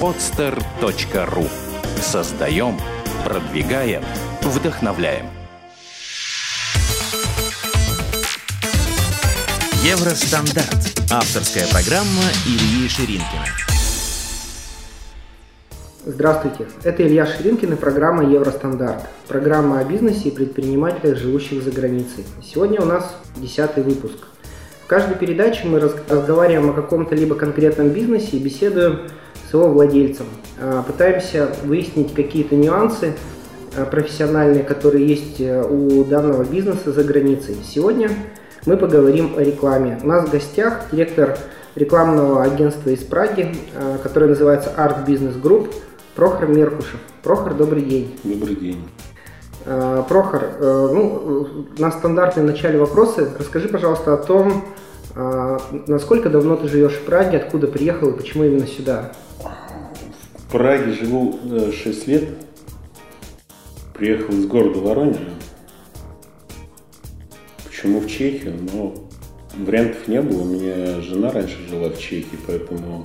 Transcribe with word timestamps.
podster.ru 0.00 1.48
Создаем, 2.00 2.76
продвигаем, 3.24 4.02
вдохновляем. 4.42 5.26
Евростандарт. 9.82 11.02
Авторская 11.10 11.66
программа 11.72 12.22
Ильи 12.46 12.88
Ширинкина. 12.88 13.44
Здравствуйте, 16.06 16.68
это 16.84 17.02
Илья 17.04 17.26
Ширинкин 17.26 17.72
и 17.72 17.76
программа 17.76 18.24
Евростандарт. 18.24 19.02
Программа 19.26 19.80
о 19.80 19.84
бизнесе 19.84 20.28
и 20.28 20.30
предпринимателях, 20.30 21.18
живущих 21.18 21.64
за 21.64 21.72
границей. 21.72 22.24
Сегодня 22.42 22.80
у 22.80 22.84
нас 22.84 23.16
десятый 23.36 23.82
выпуск. 23.82 24.18
В 24.84 24.86
каждой 24.86 25.16
передаче 25.16 25.66
мы 25.66 25.80
разговариваем 25.80 26.70
о 26.70 26.72
каком-то 26.72 27.16
либо 27.16 27.34
конкретном 27.34 27.88
бизнесе 27.88 28.36
и 28.36 28.38
беседуем 28.38 29.00
с 29.48 29.54
его 29.54 29.68
владельцем. 29.68 30.26
А, 30.60 30.82
пытаемся 30.82 31.48
выяснить 31.64 32.14
какие-то 32.14 32.54
нюансы 32.54 33.14
а, 33.76 33.84
профессиональные, 33.86 34.62
которые 34.62 35.06
есть 35.06 35.40
э, 35.40 35.62
у 35.62 36.04
данного 36.04 36.44
бизнеса 36.44 36.92
за 36.92 37.02
границей. 37.04 37.56
Сегодня 37.64 38.10
мы 38.66 38.76
поговорим 38.76 39.34
о 39.36 39.42
рекламе. 39.42 39.98
У 40.02 40.06
нас 40.06 40.28
в 40.28 40.32
гостях 40.32 40.86
директор 40.92 41.38
рекламного 41.74 42.42
агентства 42.42 42.90
из 42.90 43.00
Праги, 43.04 43.54
а, 43.74 43.98
которое 44.02 44.26
называется 44.26 44.72
Art 44.76 45.06
Business 45.06 45.40
Group– 45.40 45.74
Прохор 46.14 46.48
Меркушев. 46.48 46.98
Прохор, 47.22 47.54
добрый 47.54 47.82
день. 47.82 48.18
Добрый 48.24 48.56
день. 48.56 48.88
Прохор, 49.64 50.42
э, 50.58 50.88
ну, 50.92 51.46
на 51.78 51.92
стандартные 51.92 52.44
начале 52.44 52.76
вопросы. 52.76 53.28
Расскажи, 53.38 53.68
пожалуйста, 53.68 54.14
о 54.14 54.16
том, 54.16 54.64
насколько 55.86 56.28
давно 56.28 56.56
ты 56.56 56.66
живешь 56.66 56.94
в 56.94 57.04
Праге, 57.04 57.36
откуда 57.38 57.68
приехал 57.68 58.08
и 58.08 58.16
почему 58.16 58.44
именно 58.44 58.66
сюда? 58.66 59.12
В 60.48 60.52
Праге 60.52 60.92
живу 60.92 61.38
6 61.70 62.08
э, 62.08 62.10
лет. 62.10 62.24
Приехал 63.92 64.32
из 64.32 64.46
города 64.46 64.78
Воронежа. 64.80 65.28
Почему 67.66 68.00
в 68.00 68.06
Чехию? 68.08 68.54
Но 68.72 68.94
вариантов 69.58 70.08
не 70.08 70.22
было. 70.22 70.40
У 70.40 70.46
меня 70.46 71.02
жена 71.02 71.30
раньше 71.30 71.58
жила 71.68 71.90
в 71.90 71.98
Чехии, 71.98 72.38
поэтому 72.46 73.04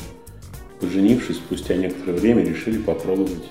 поженившись, 0.79 1.35
спустя 1.35 1.75
некоторое 1.75 2.13
время 2.13 2.45
решили 2.45 2.77
попробовать 2.77 3.43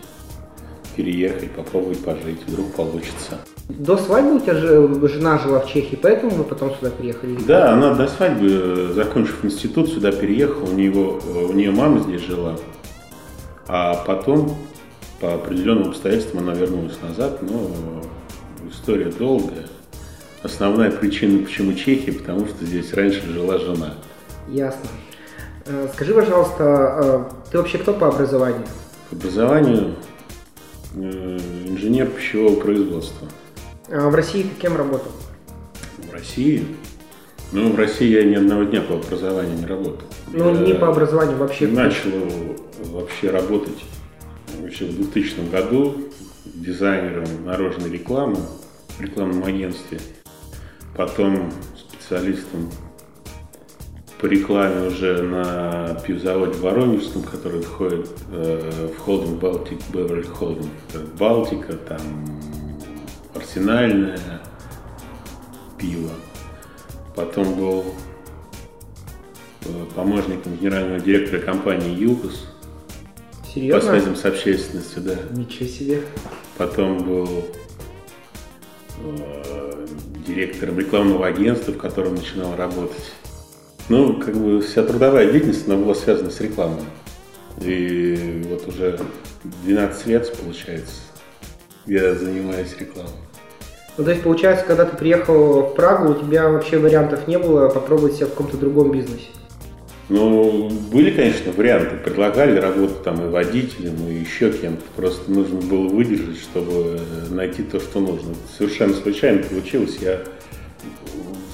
переехать, 0.97 1.51
попробовать 1.51 1.99
пожить, 1.99 2.41
вдруг 2.47 2.73
получится. 2.73 3.41
До 3.69 3.99
свадьбы 3.99 4.37
у 4.37 4.41
тебя 4.41 4.55
же 4.55 5.09
жена 5.09 5.39
жила 5.39 5.61
в 5.61 5.69
Чехии, 5.71 5.99
поэтому 6.01 6.31
вы 6.31 6.45
потом 6.45 6.75
сюда 6.77 6.91
приехали? 6.91 7.37
Да, 7.47 7.75
она 7.75 7.93
до 7.95 8.09
свадьбы, 8.09 8.91
закончив 8.95 9.45
институт, 9.45 9.91
сюда 9.91 10.13
переехала, 10.13 10.65
у 10.65 10.75
нее, 10.75 10.93
у 10.93 11.53
нее 11.53 11.71
мама 11.71 12.01
здесь 12.01 12.23
жила, 12.23 12.57
а 13.69 13.95
потом 14.07 14.57
по 15.21 15.35
определенным 15.35 15.91
обстоятельствам 15.91 16.49
она 16.49 16.55
вернулась 16.55 17.01
назад, 17.01 17.43
но 17.43 17.71
история 18.71 19.11
долгая. 19.11 19.67
Основная 20.43 20.91
причина, 20.91 21.45
почему 21.45 21.75
Чехия, 21.75 22.13
потому 22.13 22.47
что 22.47 22.65
здесь 22.65 22.93
раньше 22.95 23.25
жила 23.29 23.59
жена. 23.59 23.95
Ясно. 24.49 24.89
Э, 25.67 25.89
скажи, 25.95 26.13
пожалуйста, 26.13 26.65
э, 26.65 27.51
ты 27.51 27.59
вообще 27.59 27.79
кто 27.79 27.93
по 27.95 28.09
образованию? 28.09 28.67
По 29.11 29.17
образованию 29.17 29.95
э, 30.97 31.39
инженер 31.67 32.09
пищевого 32.09 32.59
производства. 32.59 33.29
А 33.89 34.09
в 34.09 34.15
России 34.15 34.43
ты 34.43 34.61
кем 34.61 34.77
работал? 34.77 35.13
В 35.99 36.13
России? 36.13 36.67
Ну, 37.53 37.71
в 37.71 37.77
России 37.77 38.09
я 38.09 38.25
ни 38.25 38.35
одного 38.35 38.65
дня 38.65 38.81
по 38.81 38.95
образованию 38.95 39.59
не 39.59 39.67
работал. 39.67 40.09
Ну, 40.33 40.55
я 40.55 40.67
не 40.67 40.75
по 40.75 40.89
образованию 40.89 41.37
вообще. 41.37 41.67
Начал 41.67 42.11
вообще 42.87 43.31
работать 43.31 43.85
вообще 44.59 44.87
в 44.87 44.97
2000 44.97 45.51
году 45.51 45.97
дизайнером 46.47 47.45
наружной 47.45 47.91
рекламы 47.91 48.39
в 48.97 49.01
рекламном 49.03 49.45
агентстве. 49.45 50.01
Потом 50.97 51.53
специалистом 51.77 52.71
по 54.19 54.27
рекламе 54.27 54.87
уже 54.87 55.23
на 55.23 56.01
пивзаводе 56.07 56.59
Воронежском, 56.59 57.23
который 57.23 57.61
входит 57.61 58.09
э, 58.31 58.89
в 58.97 58.99
холдинг 59.01 59.41
Балтик, 59.41 59.79
Беверли 59.93 60.23
Холдинг. 60.23 60.71
Балтика, 61.19 61.75
там 61.75 62.01
арсенальное 63.35 64.41
пиво. 65.77 66.11
Потом 67.15 67.55
был 67.55 67.85
э, 69.65 69.69
помощником 69.95 70.57
генерального 70.57 71.01
директора 71.01 71.41
компании 71.41 71.95
«Югус». 71.95 72.47
Серьезно? 73.53 73.81
По 73.81 73.87
связям 73.87 74.17
с 74.17 74.25
общественностью, 74.25 75.03
да. 75.03 75.17
Ничего 75.31 75.69
себе. 75.69 76.03
Потом 76.57 77.05
был 77.05 77.29
э, 78.99 79.87
директором 80.27 80.79
рекламного 80.79 81.27
агентства, 81.27 81.73
в 81.73 81.79
котором 81.79 82.15
начинал 82.15 82.57
работать. 82.57 83.13
Ну, 83.89 84.19
как 84.19 84.35
бы 84.37 84.61
вся 84.61 84.83
трудовая 84.83 85.31
деятельность, 85.31 85.67
она 85.67 85.77
была 85.77 85.95
связана 85.95 86.31
с 86.31 86.41
рекламой. 86.41 86.83
И 87.61 88.43
вот 88.49 88.67
уже 88.69 88.99
12 89.65 90.07
лет, 90.07 90.35
получается, 90.39 91.03
я 91.87 92.15
занимаюсь 92.15 92.75
рекламой. 92.79 93.13
Ну, 93.99 94.05
то 94.05 94.11
есть, 94.11 94.23
получается, 94.23 94.65
когда 94.65 94.87
ты 94.87 94.97
приехал 94.97 95.63
в 95.63 95.75
Прагу, 95.75 96.13
у 96.13 96.15
тебя 96.15 96.49
вообще 96.49 96.79
вариантов 96.79 97.29
не 97.29 97.39
было 97.39 97.69
попробовать 97.69 98.15
себя 98.15 98.27
в 98.27 98.31
каком-то 98.31 98.57
другом 98.57 98.91
бизнесе? 98.91 99.27
Ну, 100.09 100.71
были, 100.91 101.11
конечно, 101.11 101.53
варианты. 101.53 101.97
Предлагали 101.97 102.59
работу 102.59 102.95
там 103.05 103.25
и 103.25 103.29
водителем, 103.29 103.97
и 104.09 104.15
еще 104.15 104.51
кем-то. 104.51 104.83
Просто 104.97 105.31
нужно 105.31 105.61
было 105.61 105.89
выдержать, 105.89 106.39
чтобы 106.39 107.01
найти 107.31 107.63
то, 107.63 107.81
что 107.81 108.01
нужно. 108.01 108.35
Совершенно 108.57 108.95
случайно 108.95 109.43
получилось. 109.43 109.99
Я 110.01 110.21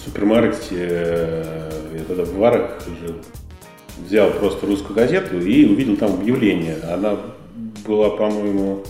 супермаркете, 0.05 0.77
э, 0.91 1.71
я 1.99 2.05
тогда 2.05 2.25
в 2.25 2.35
Варах 2.35 2.81
жил, 3.01 3.17
взял 4.05 4.31
просто 4.31 4.67
русскую 4.67 4.97
газету 4.97 5.39
и 5.39 5.67
увидел 5.67 5.97
там 5.97 6.15
объявление. 6.15 6.79
Она 6.83 7.17
была, 7.87 8.11
по-моему, 8.11 8.83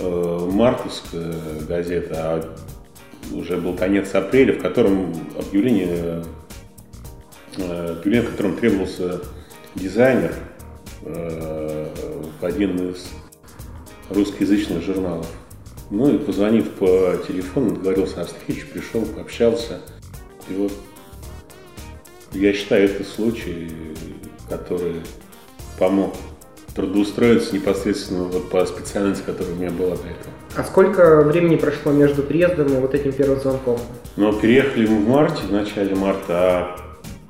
э, 0.00 0.48
мартовская 0.50 1.34
газета, 1.68 2.14
а 2.16 2.56
уже 3.32 3.56
был 3.56 3.74
конец 3.74 4.14
апреля, 4.14 4.54
в 4.54 4.62
котором 4.62 5.14
объявление, 5.38 6.24
э, 7.56 7.96
объявление 7.98 8.28
в 8.28 8.30
котором 8.32 8.56
требовался 8.56 9.20
дизайнер 9.74 10.34
в 11.02 12.44
один 12.44 12.92
из 12.92 13.10
русскоязычных 14.08 14.82
журналов. 14.82 15.26
Ну 15.90 16.14
и 16.14 16.18
позвонив 16.18 16.70
по 16.70 17.14
телефону, 17.28 17.72
договорился 17.72 18.22
о 18.22 18.24
встрече, 18.24 18.64
пришел, 18.72 19.02
пообщался– 19.04 19.80
и 20.48 20.54
вот 20.54 20.72
я 22.32 22.52
считаю, 22.52 22.84
это 22.90 23.04
случай, 23.04 23.70
который 24.48 25.00
помог 25.78 26.14
трудоустроиться 26.74 27.54
непосредственно 27.54 28.24
вот 28.24 28.50
по 28.50 28.64
специальности, 28.66 29.22
которая 29.24 29.54
у 29.54 29.56
меня 29.56 29.70
была 29.70 29.96
до 29.96 30.02
этого. 30.08 30.33
А 30.56 30.62
сколько 30.62 31.22
времени 31.22 31.56
прошло 31.56 31.90
между 31.90 32.22
приездом 32.22 32.68
и 32.68 32.80
вот 32.80 32.94
этим 32.94 33.12
первым 33.12 33.40
звонком? 33.40 33.78
Ну, 34.16 34.32
переехали 34.32 34.86
мы 34.86 34.98
в 35.04 35.08
марте, 35.08 35.42
в 35.48 35.52
начале 35.52 35.96
марта, 35.96 36.24
а 36.30 36.76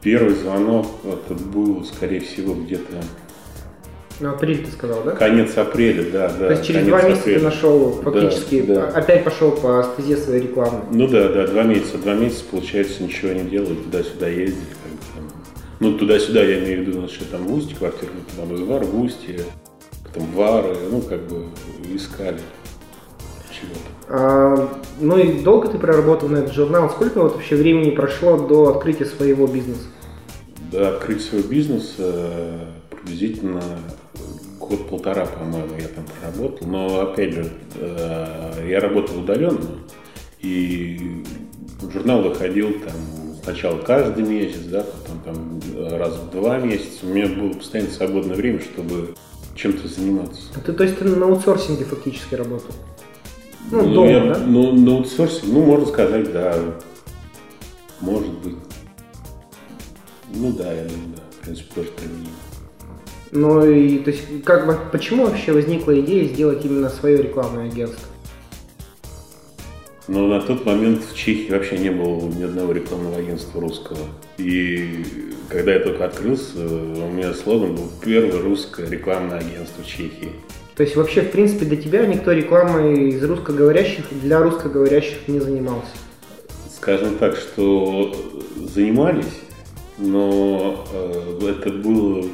первый 0.03 0.35
звонок 0.35 0.87
это 1.05 1.35
был, 1.35 1.85
скорее 1.85 2.21
всего, 2.21 2.55
где-то 2.55 3.01
ну, 4.21 4.31
апрель 4.31 4.65
ты 4.65 4.71
сказал, 4.71 5.03
да? 5.03 5.13
Конец 5.13 5.57
апреля, 5.57 6.09
да, 6.11 6.29
да. 6.29 6.47
То 6.47 6.53
есть 6.53 6.65
через 6.65 6.87
два 6.87 7.03
месяца 7.03 7.23
апреля. 7.23 7.39
ты 7.39 7.45
нашел 7.45 8.01
фактически, 8.03 8.63
да, 8.63 8.75
да. 8.75 8.89
опять 8.99 9.25
пошел 9.25 9.51
по 9.51 9.85
стезе 9.93 10.17
своей 10.17 10.43
рекламы. 10.43 10.83
Ну 10.93 11.09
да, 11.09 11.29
да, 11.31 11.49
два 11.49 11.65
месяца. 11.65 11.99
Два 11.99 12.15
месяца, 12.15 12.45
получается, 12.49 13.03
ничего 13.03 13.33
не 13.33 13.43
делали, 13.51 13.75
туда-сюда 13.75 14.29
ездили. 14.29 14.67
Как 14.85 14.93
бы, 14.93 14.99
там. 15.15 15.43
Ну, 15.81 15.99
туда-сюда 15.99 16.45
я 16.45 16.61
имею 16.61 16.85
в 16.85 16.89
виду, 16.89 17.09
что 17.09 17.25
там 17.25 17.45
в 17.45 17.55
Усте 17.55 17.75
квартиру, 17.75 18.13
там 18.37 18.55
из 18.55 18.61
Вар 18.61 18.85
в 18.85 19.01
Усте, 19.01 19.41
потом 20.05 20.31
Вары, 20.31 20.77
ну, 20.93 21.01
как 21.01 21.21
бы 21.27 21.47
искали. 21.93 22.39
А, 24.09 24.69
ну 25.01 25.19
и 25.19 25.43
долго 25.43 25.69
ты 25.69 25.79
проработал 25.79 26.29
на 26.29 26.39
этот 26.39 26.53
журнал? 26.53 26.91
Сколько 26.91 27.23
вот 27.23 27.35
вообще 27.35 27.57
времени 27.57 27.91
прошло 27.91 28.37
до 28.37 28.69
открытия 28.69 29.07
своего 29.07 29.47
бизнеса? 29.47 29.85
До 30.71 30.97
открытия 30.97 31.23
своего 31.23 31.49
бизнеса 31.49 32.61
приблизительно 32.91 33.63
год-полтора, 34.59 35.27
по-моему, 35.27 35.75
я 35.79 35.89
там 35.89 36.05
проработал. 36.21 36.67
Но, 36.67 37.01
опять 37.01 37.33
же, 37.33 37.51
э, 37.77 38.69
я 38.69 38.81
работал 38.81 39.19
удаленно, 39.19 39.61
и 40.41 41.23
журнал 41.93 42.23
выходил 42.23 42.73
там 42.81 42.95
сначала 43.43 43.79
каждый 43.79 44.25
месяц, 44.25 44.63
да, 44.71 44.85
потом 44.85 45.21
там 45.25 45.99
раз 45.99 46.15
в 46.17 46.31
два 46.31 46.59
месяца. 46.59 47.01
У 47.05 47.09
меня 47.09 47.29
было 47.29 47.53
постоянно 47.53 47.91
свободное 47.91 48.37
время, 48.37 48.61
чтобы 48.61 49.15
чем-то 49.55 49.87
заниматься. 49.87 50.43
Ты, 50.65 50.73
то 50.73 50.85
есть 50.85 50.99
ты 50.99 51.05
на 51.05 51.27
аутсорсинге 51.27 51.85
фактически 51.85 52.35
работал? 52.35 52.75
Ну, 53.71 53.83
ну 53.83 53.95
дома, 53.95 54.11
я, 54.11 54.35
да? 54.35 54.39
Ну, 54.39 54.73
на 54.73 54.97
аутсорсинге, 54.97 55.53
ну, 55.53 55.65
можно 55.65 55.87
сказать, 55.87 56.33
да. 56.33 56.57
Может 58.01 58.33
быть. 58.39 58.57
Ну 60.35 60.53
да, 60.53 60.73
я 60.73 60.85
да. 60.85 61.23
В 61.31 61.45
принципе, 61.45 61.75
тоже 61.75 61.89
применимо. 61.91 62.29
Ну 63.31 63.69
и 63.69 63.99
то 63.99 64.11
есть 64.13 64.45
как 64.45 64.93
почему 64.93 65.27
вообще 65.27 65.53
возникла 65.53 65.99
идея 66.01 66.25
сделать 66.29 66.65
именно 66.65 66.89
свое 66.89 67.21
рекламное 67.21 67.67
агентство? 67.67 68.09
Но 70.07 70.29
на 70.29 70.41
тот 70.41 70.65
момент 70.67 71.03
в 71.03 71.17
Чехии 71.17 71.51
вообще 71.51 71.79
не 71.79 71.91
было 71.91 72.21
ни 72.21 72.45
одного 72.45 72.73
рекламного 72.73 73.17
агентства 73.17 73.61
русского. 73.61 73.99
И 74.39 75.05
когда 75.49 75.73
я 75.73 75.81
только 75.81 76.05
открылся, 76.05 76.59
у 76.59 77.11
меня 77.11 77.33
слоган 77.33 77.75
был 77.75 77.91
«Первое 78.05 78.41
русское 78.41 78.89
рекламное 78.89 79.39
агентство 79.39 79.83
в 79.83 79.87
Чехии». 79.87 80.33
То 80.77 80.83
есть 80.83 80.97
вообще, 80.97 81.23
в 81.23 81.31
принципе, 81.31 81.67
для 81.67 81.77
тебя 81.77 82.05
никто 82.07 82.33
рекламой 82.33 83.11
из 83.11 83.23
русскоговорящих 83.23 84.07
для 84.23 84.41
русскоговорящих 84.41 85.29
не 85.29 85.39
занимался? 85.39 85.93
Скажем 86.75 87.17
так, 87.17 87.37
что 87.37 88.15
занимались, 88.75 89.41
но 89.99 90.85
э, 90.93 91.51
это 91.51 91.71
было 91.71 92.27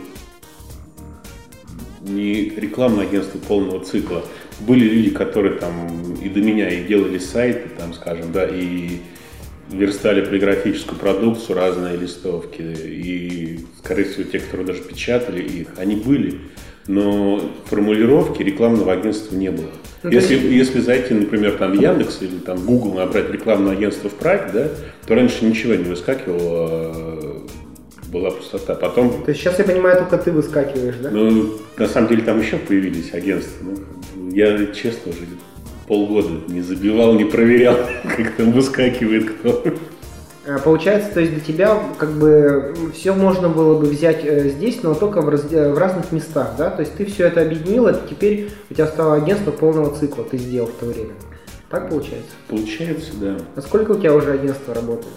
не 2.00 2.48
рекламное 2.56 3.06
агентство 3.06 3.38
полного 3.38 3.84
цикла. 3.84 4.24
Были 4.60 4.84
люди, 4.84 5.10
которые 5.10 5.58
там 5.58 6.14
и 6.14 6.28
до 6.28 6.40
меня 6.40 6.68
и 6.70 6.84
делали 6.84 7.18
сайты, 7.18 7.68
там, 7.78 7.92
скажем, 7.92 8.32
да, 8.32 8.46
и 8.46 9.00
верстали 9.70 10.24
полиграфическую 10.24 10.98
продукцию, 10.98 11.56
разные 11.56 11.96
листовки. 11.96 12.62
И, 12.62 13.60
скорее 13.78 14.04
всего, 14.04 14.24
те, 14.24 14.40
которые 14.40 14.66
даже 14.66 14.82
печатали 14.82 15.42
их, 15.42 15.68
они 15.76 15.96
были. 15.96 16.40
Но 16.86 17.40
формулировки 17.66 18.42
рекламного 18.42 18.92
агентства 18.92 19.36
не 19.36 19.50
было. 19.50 19.70
Ну, 20.02 20.10
если, 20.10 20.34
есть... 20.34 20.46
если 20.46 20.80
зайти, 20.80 21.14
например, 21.14 21.52
там 21.52 21.72
в 21.72 21.80
Яндекс 21.80 22.22
или 22.22 22.38
там 22.38 22.64
Google 22.64 22.94
набрать 22.94 23.30
рекламное 23.30 23.72
агентство 23.72 24.08
в 24.08 24.14
Праге, 24.14 24.50
да, 24.52 24.68
то 25.06 25.14
раньше 25.14 25.44
ничего 25.44 25.74
не 25.74 25.84
выскакивало, 25.84 26.40
а 26.42 27.46
была 28.10 28.30
пустота. 28.30 28.74
Потом... 28.74 29.22
То 29.22 29.30
есть 29.30 29.40
сейчас 29.40 29.58
я 29.58 29.64
понимаю, 29.64 29.98
только 29.98 30.18
ты 30.18 30.32
выскакиваешь, 30.32 30.96
да? 31.02 31.10
Ну, 31.10 31.58
на 31.76 31.86
самом 31.86 32.08
деле 32.08 32.22
там 32.22 32.40
еще 32.40 32.56
появились 32.56 33.12
агентства. 33.14 33.66
Ну, 34.16 34.30
я, 34.32 34.66
честно, 34.68 35.12
уже 35.12 35.26
полгода 35.86 36.30
не 36.48 36.62
забивал, 36.62 37.14
не 37.14 37.24
проверял, 37.24 37.76
как 38.16 38.36
там 38.36 38.52
выскакивает 38.52 39.30
кто. 39.30 39.64
А, 40.50 40.58
получается, 40.58 41.12
то 41.14 41.20
есть 41.20 41.32
для 41.32 41.40
тебя 41.40 41.80
как 41.98 42.10
бы 42.12 42.74
все 42.94 43.14
можно 43.14 43.48
было 43.48 43.78
бы 43.78 43.86
взять 43.86 44.24
э, 44.24 44.48
здесь, 44.48 44.82
но 44.82 44.94
только 44.94 45.20
в, 45.20 45.28
раз, 45.28 45.44
в 45.44 45.78
разных 45.78 46.10
местах, 46.12 46.54
да? 46.58 46.70
То 46.70 46.80
есть 46.80 46.94
ты 46.96 47.04
все 47.04 47.26
это 47.26 47.42
объединил, 47.42 47.86
и 47.88 47.94
теперь 48.08 48.50
у 48.68 48.74
тебя 48.74 48.86
стало 48.86 49.14
агентство 49.14 49.52
полного 49.52 49.94
цикла, 49.94 50.24
ты 50.24 50.38
сделал 50.38 50.68
в 50.68 50.72
то 50.72 50.86
время. 50.86 51.12
Так 51.68 51.88
получается? 51.88 52.32
Получается, 52.48 53.12
да. 53.20 53.36
А 53.54 53.60
сколько 53.60 53.92
у 53.92 53.98
тебя 53.98 54.14
уже 54.14 54.32
агентство 54.32 54.74
работает? 54.74 55.14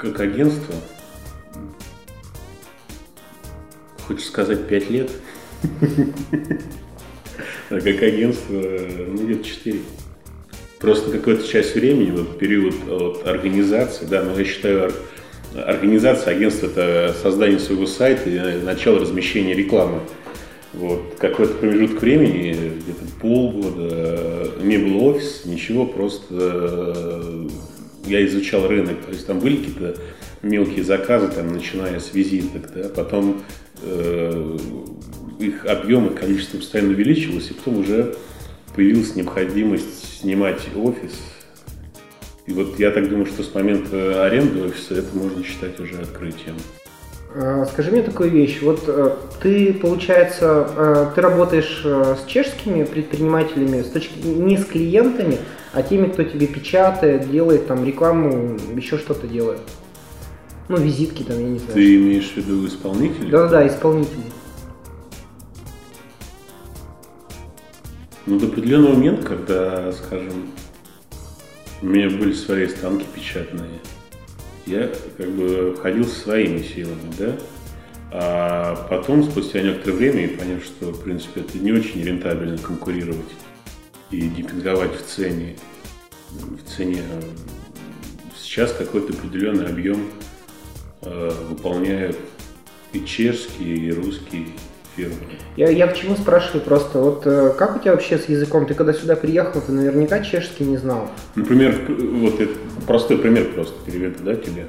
как 0.00 0.18
агентство, 0.20 0.74
хочешь 4.06 4.24
сказать, 4.24 4.66
5 4.66 4.90
лет, 4.90 5.10
а 7.68 7.74
как 7.74 8.02
агентство, 8.02 8.54
ну, 8.54 9.26
где-то 9.26 9.44
4. 9.44 9.80
Просто 10.80 11.10
какую-то 11.10 11.46
часть 11.46 11.74
времени, 11.74 12.10
вот 12.10 12.38
период 12.38 12.74
от 12.88 13.26
организации, 13.26 14.06
да, 14.06 14.22
но 14.22 14.38
я 14.38 14.44
считаю, 14.46 14.90
организация 15.54 16.34
агентства– 16.34 16.66
это 16.68 17.14
создание 17.22 17.58
своего 17.58 17.84
сайта 17.84 18.30
и 18.30 18.64
начало 18.64 19.00
размещения 19.00 19.54
рекламы. 19.54 20.00
Вот. 20.72 21.16
Какой-то 21.18 21.54
промежуток 21.54 22.00
времени, 22.00 22.52
где-то 22.52 23.04
полгода, 23.20 24.52
не 24.62 24.78
было 24.78 25.10
офиса, 25.10 25.48
ничего, 25.48 25.84
просто 25.84 27.46
я 28.06 28.24
изучал 28.24 28.66
рынок, 28.66 29.04
то 29.04 29.12
есть 29.12 29.26
там 29.26 29.40
были 29.40 29.56
какие-то 29.56 29.96
мелкие 30.42 30.82
заказы, 30.82 31.28
там, 31.28 31.52
начиная 31.52 32.00
с 32.00 32.14
визиток, 32.14 32.72
да, 32.74 32.88
потом 32.88 33.42
э, 33.82 34.56
их 35.38 35.66
объем 35.66 36.06
и 36.06 36.16
количество 36.16 36.56
постоянно 36.56 36.92
увеличивалось, 36.92 37.50
и 37.50 37.54
потом 37.54 37.80
уже 37.80 38.14
появилась 38.74 39.14
необходимость 39.16 40.20
снимать 40.20 40.68
офис. 40.76 41.20
И 42.46 42.52
вот 42.52 42.78
я 42.78 42.90
так 42.90 43.08
думаю, 43.08 43.26
что 43.26 43.42
с 43.42 43.54
момента 43.54 44.24
аренды 44.24 44.62
офиса 44.64 44.94
это 44.94 45.16
можно 45.16 45.42
считать 45.44 45.78
уже 45.78 45.98
открытием. 46.00 46.56
А, 47.32 47.64
скажи 47.66 47.92
мне 47.92 48.02
такую 48.02 48.30
вещь. 48.30 48.60
Вот 48.60 48.84
э, 48.88 49.10
ты, 49.40 49.72
получается, 49.72 50.68
э, 50.76 51.06
ты 51.14 51.20
работаешь 51.20 51.82
э, 51.84 52.16
с 52.20 52.28
чешскими 52.28 52.82
предпринимателями, 52.82 53.82
с 53.82 53.90
точки 53.90 54.18
не 54.26 54.56
с 54.56 54.64
клиентами, 54.64 55.38
а 55.72 55.82
теми, 55.82 56.08
кто 56.08 56.24
тебе 56.24 56.48
печатает, 56.48 57.30
делает 57.30 57.68
там 57.68 57.84
рекламу, 57.84 58.58
еще 58.74 58.98
что-то 58.98 59.28
делает. 59.28 59.60
Ну, 60.68 60.76
визитки 60.76 61.22
там, 61.22 61.38
я 61.38 61.48
не 61.48 61.58
знаю. 61.58 61.74
Ты 61.74 61.96
имеешь 61.96 62.32
в 62.32 62.36
виду 62.36 62.66
исполнителей? 62.66 63.30
Да-да-да, 63.30 63.66
исполнители. 63.66 64.24
Ну, 68.30 68.38
до 68.38 68.46
определенного 68.46 68.94
момента, 68.94 69.26
когда, 69.26 69.90
скажем, 69.90 70.52
у 71.82 71.86
меня 71.86 72.08
были 72.08 72.32
свои 72.32 72.68
станки 72.68 73.04
печатные, 73.12 73.80
я 74.66 74.88
как 75.16 75.28
бы 75.30 75.76
ходил 75.82 76.04
со 76.06 76.20
своими 76.20 76.62
силами, 76.62 77.12
да, 77.18 77.36
а 78.12 78.86
потом, 78.88 79.24
спустя 79.24 79.62
некоторое 79.62 79.96
время, 79.96 80.30
я 80.30 80.38
понял, 80.38 80.60
что, 80.60 80.92
в 80.92 81.02
принципе, 81.02 81.40
это 81.40 81.58
не 81.58 81.72
очень 81.72 82.04
рентабельно 82.04 82.56
конкурировать 82.58 83.18
и 84.12 84.20
демпинговать 84.20 84.94
в 84.94 85.04
цене. 85.04 85.56
В 86.30 86.76
цене 86.76 87.02
сейчас 88.36 88.72
какой-то 88.72 89.12
определенный 89.12 89.66
объем 89.66 90.08
э, 91.02 91.32
выполняют 91.48 92.16
и 92.92 93.04
чешские, 93.04 93.76
и 93.76 93.90
русские 93.90 94.46
фирмы. 94.96 95.16
Я, 95.56 95.68
я 95.70 95.86
к 95.86 95.96
чему 95.96 96.16
спрашиваю 96.16 96.62
просто, 96.62 96.98
вот 96.98 97.22
э, 97.26 97.54
как 97.56 97.76
у 97.76 97.78
тебя 97.80 97.92
вообще 97.92 98.18
с 98.18 98.28
языком? 98.28 98.66
Ты 98.66 98.74
когда 98.74 98.92
сюда 98.92 99.16
приехал, 99.16 99.60
ты 99.60 99.72
наверняка 99.72 100.20
чешский 100.20 100.64
не 100.64 100.76
знал. 100.76 101.10
Например, 101.34 101.78
вот 101.88 102.40
это 102.40 102.54
простой 102.86 103.18
пример 103.18 103.52
просто 103.52 103.74
переведу, 103.84 104.24
да, 104.24 104.36
тебе. 104.36 104.66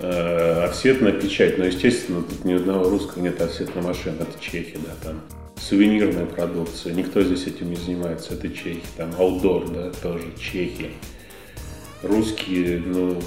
Э, 0.00 0.64
офсетная 0.64 1.12
печать, 1.12 1.58
но, 1.58 1.64
естественно, 1.64 2.22
тут 2.22 2.44
ни 2.44 2.52
одного 2.52 2.88
русского 2.88 3.22
нет 3.22 3.40
офсетной 3.40 3.82
машины, 3.82 4.16
это 4.20 4.40
чехи, 4.40 4.76
да, 4.76 4.94
там 5.02 5.20
сувенирная 5.60 6.26
продукция, 6.26 6.94
никто 6.94 7.20
здесь 7.22 7.46
этим 7.46 7.70
не 7.70 7.76
занимается, 7.76 8.34
это 8.34 8.48
чехи, 8.48 8.82
там 8.96 9.10
аутдор, 9.18 9.68
да, 9.68 9.90
тоже 10.02 10.24
чехи. 10.38 10.90
Русские, 12.02 12.80
ну, 12.86 13.20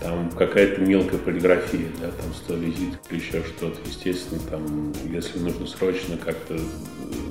там 0.00 0.30
какая-то 0.30 0.80
мелкая 0.80 1.18
полиграфия, 1.18 1.88
да, 2.00 2.08
там 2.08 2.34
100 2.34 2.54
визиток 2.54 3.00
или 3.10 3.18
еще 3.18 3.42
что-то. 3.42 3.78
Естественно, 3.86 4.40
там, 4.50 4.92
если 5.10 5.38
нужно 5.38 5.66
срочно 5.66 6.16
как-то, 6.16 6.54
э, 6.54 6.58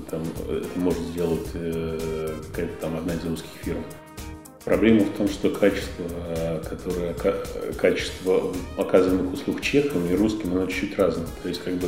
там, 0.09 0.23
это 0.49 0.67
может 0.75 1.01
сделать 1.01 1.47
э, 1.53 2.33
какая-то 2.49 2.73
там 2.81 2.97
одна 2.97 3.13
из 3.13 3.25
русских 3.25 3.49
фирм. 3.63 3.83
Проблема 4.63 5.01
в 5.01 5.11
том, 5.11 5.27
что 5.27 5.49
качество, 5.51 6.05
э, 6.09 6.61
которое, 6.67 7.15
качество 7.77 8.51
оказанных 8.77 9.33
услуг 9.33 9.61
чехам 9.61 10.09
и 10.09 10.15
русским, 10.15 10.51
оно 10.51 10.65
чуть-чуть 10.65 10.97
разное. 10.97 11.27
То 11.43 11.49
есть, 11.49 11.63
как 11.63 11.75
бы, 11.75 11.87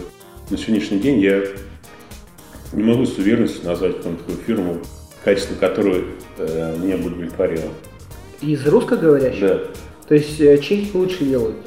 на 0.49 0.57
сегодняшний 0.57 0.99
день 0.99 1.19
я 1.19 1.43
не 2.73 2.83
могу 2.83 3.05
с 3.05 3.17
уверенностью 3.17 3.65
назвать 3.65 3.97
какую-то 3.97 4.23
такую 4.23 4.37
фирму, 4.45 4.81
качество 5.23 5.55
которой 5.55 6.05
э, 6.37 6.77
меня 6.77 6.97
будет 6.97 7.13
удовлетворило. 7.13 7.71
Из 8.41 8.65
русскоговорящих? 8.67 9.41
Да. 9.41 9.61
То 10.07 10.15
есть 10.15 10.39
э, 10.39 10.57
чехи 10.59 10.89
лучше 10.93 11.25
делают? 11.25 11.57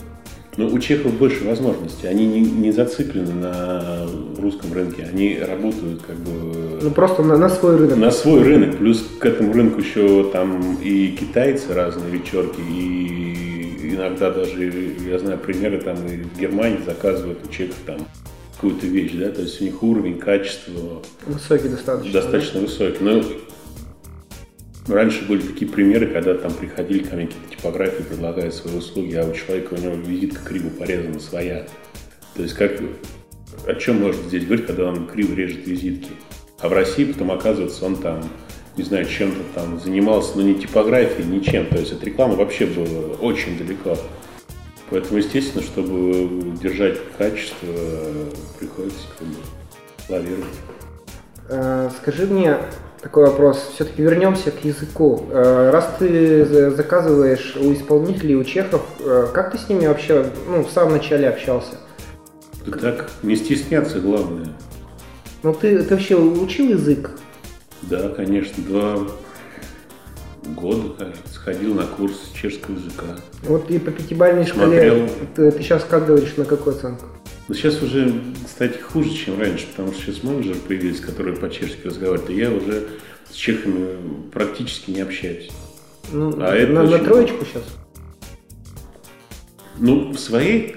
Ну, 0.56 0.66
у 0.66 0.78
чехов 0.78 1.12
больше 1.14 1.44
возможностей. 1.44 2.06
Они 2.06 2.26
не, 2.26 2.40
не 2.40 2.72
зациклены 2.72 3.32
на 3.32 4.06
русском 4.38 4.72
рынке. 4.72 5.08
Они 5.10 5.38
работают 5.38 6.02
как 6.02 6.16
бы... 6.16 6.80
Ну, 6.82 6.90
просто 6.90 7.22
на, 7.22 7.36
на 7.36 7.48
свой 7.48 7.76
рынок. 7.76 7.96
На 7.98 8.10
свой 8.10 8.42
рынок. 8.42 8.78
Плюс 8.78 9.06
к 9.18 9.24
этому 9.24 9.52
рынку 9.52 9.80
еще 9.80 10.28
там 10.32 10.78
и 10.82 11.08
китайцы 11.18 11.72
разные 11.72 12.10
вечерки, 12.10 12.60
и 12.60 13.94
иногда 13.94 14.30
даже, 14.30 14.94
я 15.08 15.18
знаю 15.18 15.38
примеры, 15.38 15.80
там 15.80 15.96
и 16.06 16.22
в 16.22 16.38
Германии 16.38 16.80
заказывают 16.84 17.38
у 17.46 17.52
чехов 17.52 17.76
там 17.86 18.06
какую-то 18.54 18.86
вещь, 18.86 19.12
да, 19.14 19.30
то 19.30 19.40
есть 19.40 19.60
у 19.62 19.64
них 19.64 19.82
уровень, 19.82 20.18
качество... 20.18 21.00
Высокий 21.26 21.68
достаточно. 21.68 22.12
Достаточно 22.12 22.60
да? 22.60 22.66
высокий. 22.66 22.98
Но 23.00 23.22
Раньше 24.90 25.24
были 25.26 25.40
такие 25.40 25.70
примеры, 25.70 26.08
когда 26.08 26.34
там 26.34 26.52
приходили 26.52 27.04
ко 27.04 27.14
мне 27.14 27.26
какие-то 27.26 27.56
типографии, 27.56 28.02
предлагая 28.02 28.50
свои 28.50 28.76
услуги, 28.76 29.14
а 29.14 29.24
у 29.24 29.32
человека 29.32 29.74
у 29.74 29.76
него 29.76 29.94
визитка 29.94 30.44
криво 30.44 30.68
порезана 30.70 31.20
своя. 31.20 31.66
То 32.34 32.42
есть 32.42 32.54
как, 32.54 32.72
о 33.66 33.74
чем 33.74 34.00
можно 34.00 34.22
здесь 34.24 34.44
говорить, 34.44 34.66
когда 34.66 34.88
он 34.88 35.06
криво 35.06 35.34
режет 35.34 35.66
визитки? 35.66 36.10
А 36.58 36.68
в 36.68 36.72
России 36.72 37.04
потом 37.04 37.30
оказывается 37.30 37.86
он 37.86 37.96
там, 37.96 38.22
не 38.76 38.82
знаю, 38.82 39.06
чем-то 39.06 39.40
там 39.54 39.78
занимался, 39.80 40.32
но 40.36 40.42
не 40.42 40.54
типографией, 40.56 41.26
ничем. 41.26 41.66
То 41.66 41.78
есть 41.78 41.92
от 41.92 42.02
рекламы 42.02 42.34
вообще 42.34 42.66
было 42.66 43.14
очень 43.14 43.56
далеко. 43.56 43.96
Поэтому, 44.90 45.18
естественно, 45.18 45.62
чтобы 45.62 46.58
держать 46.60 46.98
качество, 47.16 47.68
приходится 48.58 49.06
как 49.16 49.28
бы 49.28 49.34
лавировать. 50.08 50.46
Э, 51.48 51.90
скажи 52.00 52.26
мне, 52.26 52.56
такой 53.00 53.26
вопрос. 53.26 53.70
Все-таки 53.74 54.02
вернемся 54.02 54.50
к 54.50 54.64
языку. 54.64 55.26
Э, 55.30 55.70
раз 55.70 55.88
ты 55.98 56.70
заказываешь 56.70 57.56
у 57.56 57.72
исполнителей, 57.72 58.34
у 58.34 58.44
чехов, 58.44 58.82
э, 59.00 59.28
как 59.32 59.52
ты 59.52 59.58
с 59.58 59.68
ними 59.68 59.86
вообще 59.86 60.26
ну, 60.48 60.64
в 60.64 60.70
самом 60.70 60.92
начале 60.92 61.28
общался? 61.28 61.76
Да 62.66 62.78
так, 62.78 63.10
не 63.22 63.36
стесняться 63.36 64.00
главное. 64.00 64.48
Ну 65.42 65.54
ты, 65.54 65.82
ты 65.82 65.94
вообще 65.94 66.16
учил 66.16 66.70
язык? 66.70 67.10
Да, 67.82 68.10
конечно, 68.10 68.62
два 68.62 68.98
года, 70.44 70.90
кажется, 70.98 71.40
ходил 71.40 71.74
на 71.74 71.84
курс 71.84 72.30
чешского 72.34 72.74
языка. 72.74 73.06
Вот 73.44 73.70
и 73.70 73.78
по 73.78 73.90
пятибалльной 73.90 74.46
Смотрел. 74.46 75.06
шкале 75.06 75.10
ты, 75.34 75.50
ты 75.52 75.62
сейчас 75.62 75.84
как 75.84 76.06
говоришь, 76.06 76.36
на 76.36 76.44
какую 76.44 76.76
оценку? 76.76 77.06
Но 77.50 77.56
сейчас 77.56 77.82
уже, 77.82 78.14
кстати, 78.46 78.78
хуже, 78.78 79.10
чем 79.10 79.40
раньше, 79.40 79.66
потому 79.66 79.92
что 79.92 80.02
сейчас 80.02 80.22
менеджеры 80.22 80.60
появились, 80.60 81.00
которые 81.00 81.36
по-чешски 81.36 81.84
разговаривают, 81.84 82.30
и 82.30 82.34
я 82.34 82.48
уже 82.48 82.86
с 83.28 83.34
чехами 83.34 83.96
практически 84.30 84.92
не 84.92 85.00
общаюсь. 85.00 85.50
Ну, 86.12 86.32
А 86.38 86.54
это 86.54 86.70
на, 86.70 86.84
на 86.84 87.00
троечку 87.00 87.44
сейчас? 87.44 87.64
Ну, 89.80 90.12
в 90.12 90.18
своей 90.20 90.76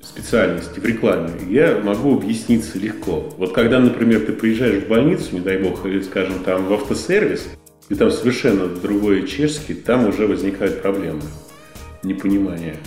специальности, 0.00 0.80
в 0.80 0.84
рекламе, 0.86 1.32
я 1.50 1.78
могу 1.84 2.16
объясниться 2.16 2.78
легко. 2.78 3.34
Вот 3.36 3.52
когда, 3.52 3.78
например, 3.78 4.24
ты 4.24 4.32
приезжаешь 4.32 4.84
в 4.84 4.88
больницу, 4.88 5.26
не 5.32 5.40
дай 5.40 5.58
бог, 5.58 5.84
или, 5.84 6.00
скажем, 6.00 6.42
там 6.42 6.68
в 6.68 6.72
автосервис, 6.72 7.48
и 7.90 7.94
там 7.94 8.10
совершенно 8.10 8.66
другой 8.66 9.26
чешский, 9.28 9.74
там 9.74 10.08
уже 10.08 10.26
возникают 10.26 10.80
проблемы, 10.80 11.20
непонимание. 12.02 12.78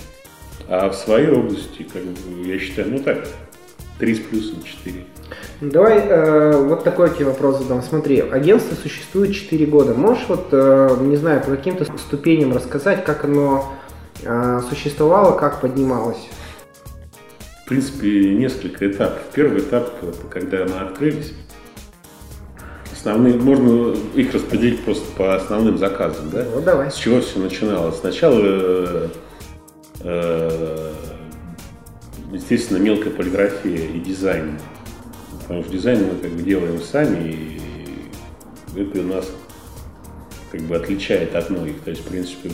А 0.67 0.89
в 0.89 0.95
своей 0.95 1.29
области, 1.29 1.83
как 1.83 2.03
бы, 2.03 2.47
я 2.47 2.59
считаю, 2.59 2.91
ну 2.91 2.99
так, 2.99 3.27
три 3.97 4.15
с 4.15 4.19
плюсом, 4.19 4.63
четыре. 4.63 5.05
Ну, 5.61 5.71
Давай 5.71 5.99
э, 5.99 6.57
вот 6.63 6.83
такой 6.83 7.09
тебе 7.13 7.25
вопрос 7.25 7.59
задам. 7.59 7.81
Смотри, 7.81 8.19
агентство 8.19 8.75
существует 8.75 9.33
4 9.33 9.65
года. 9.65 9.93
Можешь 9.93 10.25
вот, 10.27 10.47
э, 10.51 10.97
не 11.01 11.17
знаю, 11.17 11.41
по 11.41 11.51
каким-то 11.51 11.85
ступеням 11.97 12.53
рассказать, 12.53 13.03
как 13.03 13.25
оно 13.25 13.73
э, 14.23 14.61
существовало, 14.69 15.37
как 15.37 15.61
поднималось? 15.61 16.29
В 17.65 17.69
принципе, 17.69 18.33
несколько 18.33 18.89
этапов. 18.89 19.21
Первый 19.33 19.59
этап, 19.61 19.93
когда 20.31 20.65
мы 20.65 20.79
открылись. 20.79 21.33
Основные, 22.91 23.35
можно 23.35 23.95
их 24.15 24.33
распределить 24.33 24.83
просто 24.83 25.05
по 25.15 25.35
основным 25.35 25.77
заказам, 25.77 26.29
да? 26.31 26.45
Вот 26.53 26.63
давай. 26.63 26.91
С 26.91 26.95
чего 26.95 27.21
все 27.21 27.39
начиналось? 27.39 27.97
Сначала, 27.97 28.39
э, 28.41 29.07
естественно, 32.31 32.77
мелкая 32.77 33.11
полиграфия 33.11 33.87
и 33.87 33.99
дизайн. 33.99 34.59
Потому 35.41 35.63
что 35.63 35.71
дизайн 35.71 36.05
мы 36.05 36.15
как 36.19 36.31
бы 36.31 36.41
делаем 36.43 36.81
сами, 36.81 37.31
и 37.31 38.79
это 38.79 38.99
у 38.99 39.03
нас 39.03 39.31
как 40.51 40.61
бы 40.61 40.75
отличает 40.75 41.35
от 41.35 41.49
многих. 41.49 41.81
То 41.81 41.89
есть, 41.89 42.05
в 42.05 42.07
принципе, 42.07 42.51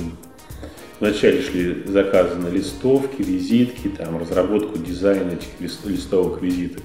вначале 0.99 1.41
шли 1.41 1.83
заказы 1.85 2.35
на 2.35 2.47
листовки, 2.47 3.21
визитки, 3.21 3.89
там, 3.89 4.17
разработку 4.17 4.77
дизайна 4.77 5.31
этих 5.31 5.59
лист- 5.59 5.85
листовок, 5.85 6.41
визиток. 6.41 6.83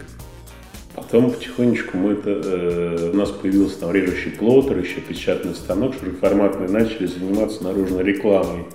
Потом 0.94 1.30
потихонечку 1.30 1.96
мы 1.96 2.12
это, 2.12 2.30
э, 2.30 3.10
у 3.12 3.16
нас 3.16 3.30
появился 3.30 3.80
там 3.80 3.92
режущий 3.92 4.32
плоттер, 4.32 4.78
еще 4.78 5.00
печатный 5.00 5.54
станок 5.54 5.94
широкоформатный, 5.94 6.68
начали 6.68 7.06
заниматься 7.06 7.62
наружной 7.62 8.02
рекламой. 8.02 8.66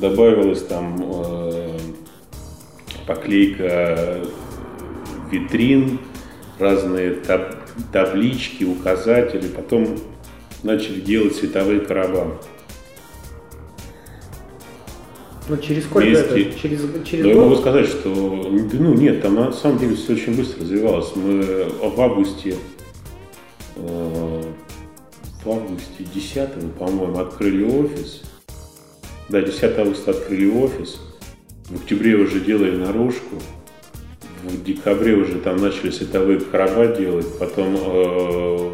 Добавилась 0.00 0.62
там 0.62 0.96
э, 1.02 1.78
поклейка 3.06 4.20
витрин, 5.30 5.98
разные 6.58 7.12
таб- 7.14 7.56
таблички, 7.92 8.64
указатели. 8.64 9.48
Потом 9.48 9.98
начали 10.62 11.00
делать 11.00 11.36
световые 11.36 11.80
короба. 11.80 12.38
Ну, 15.48 15.56
через 15.56 15.84
сколько 15.84 16.06
Вместе. 16.06 16.42
это? 16.42 16.58
Через, 16.60 16.80
через 17.06 17.24
я 17.26 17.34
год? 17.34 17.44
могу 17.44 17.56
сказать, 17.56 17.86
что 17.86 18.08
ну 18.10 18.94
нет, 18.94 19.22
там 19.22 19.34
на 19.34 19.50
самом 19.52 19.78
деле 19.78 19.96
все 19.96 20.12
очень 20.12 20.36
быстро 20.36 20.60
развивалось. 20.60 21.16
Мы 21.16 21.42
в 21.82 22.00
августе, 22.00 22.54
э, 23.76 24.42
в 25.44 25.50
августе 25.50 26.04
10 26.14 26.74
по-моему, 26.78 27.18
открыли 27.18 27.64
офис. 27.64 28.22
Да, 29.28 29.42
10 29.42 29.78
августа 29.78 30.12
открыли 30.12 30.50
офис. 30.50 31.00
В 31.68 31.76
октябре 31.76 32.16
уже 32.16 32.40
делали 32.40 32.76
наружку. 32.76 33.36
В 34.42 34.64
декабре 34.64 35.14
уже 35.14 35.38
там 35.38 35.58
начали 35.58 35.90
световые 35.90 36.40
короба 36.40 36.86
делать. 36.96 37.26
Потом 37.38 37.76
э, 37.76 38.72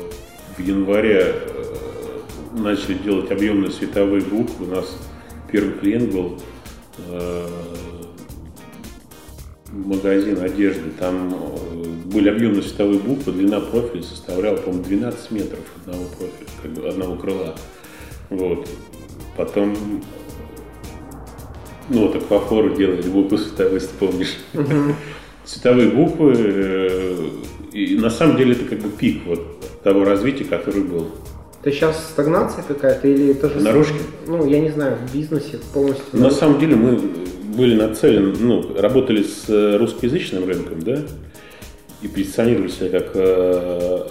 в 0.56 0.60
январе 0.60 1.34
э, 1.34 1.64
начали 2.56 2.94
делать 2.94 3.30
объемные 3.32 3.72
световые 3.72 4.22
буквы. 4.22 4.66
У 4.66 4.70
нас 4.70 4.96
первый 5.50 5.72
клиент 5.72 6.12
был 6.12 6.38
э, 7.08 7.48
магазин 9.74 10.40
одежды, 10.40 10.90
там 10.98 11.34
э, 11.34 11.84
были 12.06 12.28
объемные 12.28 12.62
световые 12.62 13.00
буквы, 13.00 13.32
длина 13.32 13.60
профиля 13.60 14.02
составляла, 14.02 14.56
по-моему, 14.56 14.84
12 14.84 15.30
метров 15.32 15.60
одного 15.80 16.04
профиля, 16.04 16.48
как 16.62 16.70
бы 16.72 16.88
одного 16.88 17.16
крыла. 17.16 17.54
Вот. 18.30 18.68
Потом, 19.36 19.76
ну, 21.88 22.06
вот 22.06 22.16
аквафоры 22.16 22.76
делали 22.76 23.02
буквы 23.02 23.38
световые, 23.38 23.74
если 23.74 23.96
помнишь. 23.98 24.36
Световые 25.44 25.90
буквы, 25.90 26.32
э, 26.36 27.28
и 27.72 27.96
на 27.96 28.08
самом 28.08 28.38
деле 28.38 28.52
это 28.52 28.64
как 28.64 28.78
бы 28.78 28.88
пик 28.88 29.26
вот 29.26 29.42
того 29.82 30.04
развития, 30.04 30.44
который 30.44 30.82
был. 30.82 31.08
Это 31.60 31.70
сейчас 31.70 32.02
стагнация 32.12 32.64
какая-то 32.64 33.08
или 33.08 33.34
тоже... 33.34 33.60
Наружки? 33.60 33.98
Ну, 34.26 34.46
я 34.46 34.60
не 34.60 34.70
знаю, 34.70 34.96
в 34.96 35.14
бизнесе 35.14 35.58
полностью. 35.74 36.04
На 36.12 36.30
самом 36.30 36.58
деле 36.58 36.76
мы 36.76 36.98
были 37.56 37.74
нацелены, 37.74 38.34
ну, 38.40 38.74
работали 38.78 39.22
с 39.22 39.44
э, 39.48 39.76
русскоязычным 39.76 40.46
рынком, 40.46 40.80
да, 40.80 41.02
и 42.00 42.08
позиционировали 42.08 42.68
себя 42.68 43.00
как 43.00 43.10
э, 43.14 44.08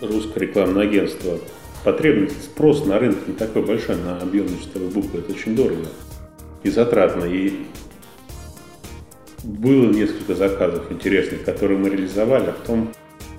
русское 0.00 0.40
рекламное 0.40 0.82
агентство. 0.82 1.38
Потребность, 1.84 2.42
спрос 2.42 2.84
на 2.84 2.98
рынке 2.98 3.20
не 3.28 3.34
такой 3.34 3.62
большой 3.62 3.94
на 3.94 4.18
объемные 4.18 4.58
чистовые 4.58 4.90
буквы, 4.90 5.20
это 5.20 5.30
очень 5.30 5.54
дорого 5.54 5.86
и 6.66 6.70
затратно. 6.70 7.24
И 7.24 7.66
было 9.42 9.90
несколько 9.90 10.34
заказов 10.34 10.90
интересных, 10.90 11.44
которые 11.44 11.78
мы 11.78 11.90
реализовали, 11.90 12.46
а 12.46 12.52
потом 12.52 12.92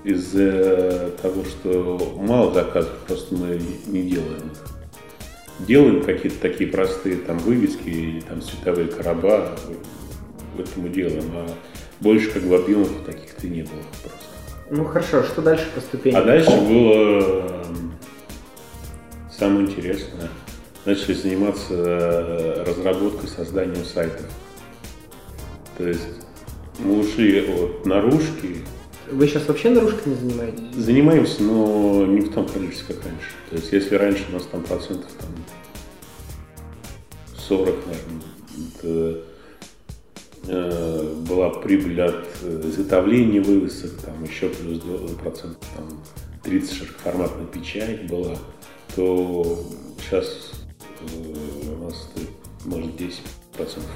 из-за 0.04 1.12
того, 1.22 1.44
что 1.44 2.18
мало 2.18 2.54
заказов, 2.54 2.94
просто 3.08 3.36
мы 3.36 3.60
не 3.88 4.04
делаем 4.04 4.52
делаем 5.60 6.04
какие-то 6.04 6.40
такие 6.40 6.70
простые 6.70 7.18
там 7.18 7.38
вывески 7.40 7.90
и 7.90 8.22
там 8.22 8.42
световые 8.42 8.88
короба, 8.88 9.56
в 10.56 10.60
этом 10.60 10.84
мы 10.84 10.90
делаем, 10.90 11.32
а 11.34 11.48
больше 12.00 12.32
как 12.32 12.44
бы 12.44 12.56
объемов 12.56 12.90
таких-то 13.06 13.48
не 13.48 13.64
было 13.64 13.82
просто. 14.02 14.28
Ну, 14.70 14.86
хорошо, 14.86 15.24
что 15.24 15.42
дальше 15.42 15.66
по 15.74 15.82
ступеням? 15.82 16.22
А 16.22 16.26
дальше 16.26 16.52
было 16.52 17.66
самое 19.32 19.68
интересное. 19.68 20.30
Начали 20.88 21.16
заниматься 21.16 21.74
э, 21.74 22.64
разработкой, 22.66 23.28
созданием 23.28 23.84
сайтов. 23.84 24.26
То 25.78 25.86
есть 25.86 26.08
мы 26.80 27.02
ушли 27.02 27.42
от 27.42 27.86
наружки, 27.86 28.60
Вы 29.12 29.28
сейчас 29.28 29.50
вообще 29.50 29.70
наружкой 29.70 30.14
не 30.14 30.16
занимаетесь? 30.16 30.76
занимаемся, 30.76 31.44
но 31.44 32.06
не 32.06 32.22
в 32.22 32.34
том 32.34 32.48
количестве, 32.48 32.96
как 32.96 33.04
раньше. 33.04 33.32
То 33.50 33.58
есть 33.58 33.74
если 33.74 33.96
раньше 33.96 34.24
у 34.30 34.34
нас 34.36 34.44
там 34.50 34.64
процентов 34.64 35.12
там 35.20 35.30
40, 37.36 37.76
наверное, 37.86 38.22
это, 38.80 39.22
э, 40.48 41.14
была 41.28 41.50
прибыль 41.50 42.02
от 42.02 42.26
э, 42.44 42.62
изготовления 42.64 43.42
вывесок, 43.42 43.92
там 44.06 44.24
еще 44.24 44.48
плюс 44.48 44.80
2 44.80 45.18
процентов, 45.22 45.60
там 45.76 46.02
30 46.44 46.72
широкоформатная 46.74 47.46
печать 47.48 48.08
была, 48.10 48.38
то 48.96 49.66
сейчас 50.00 50.52
э, 50.54 50.67
у 51.14 51.84
нас 51.86 52.10
это, 52.16 52.26
может 52.66 52.96
10 52.96 53.22
процентов. 53.56 53.92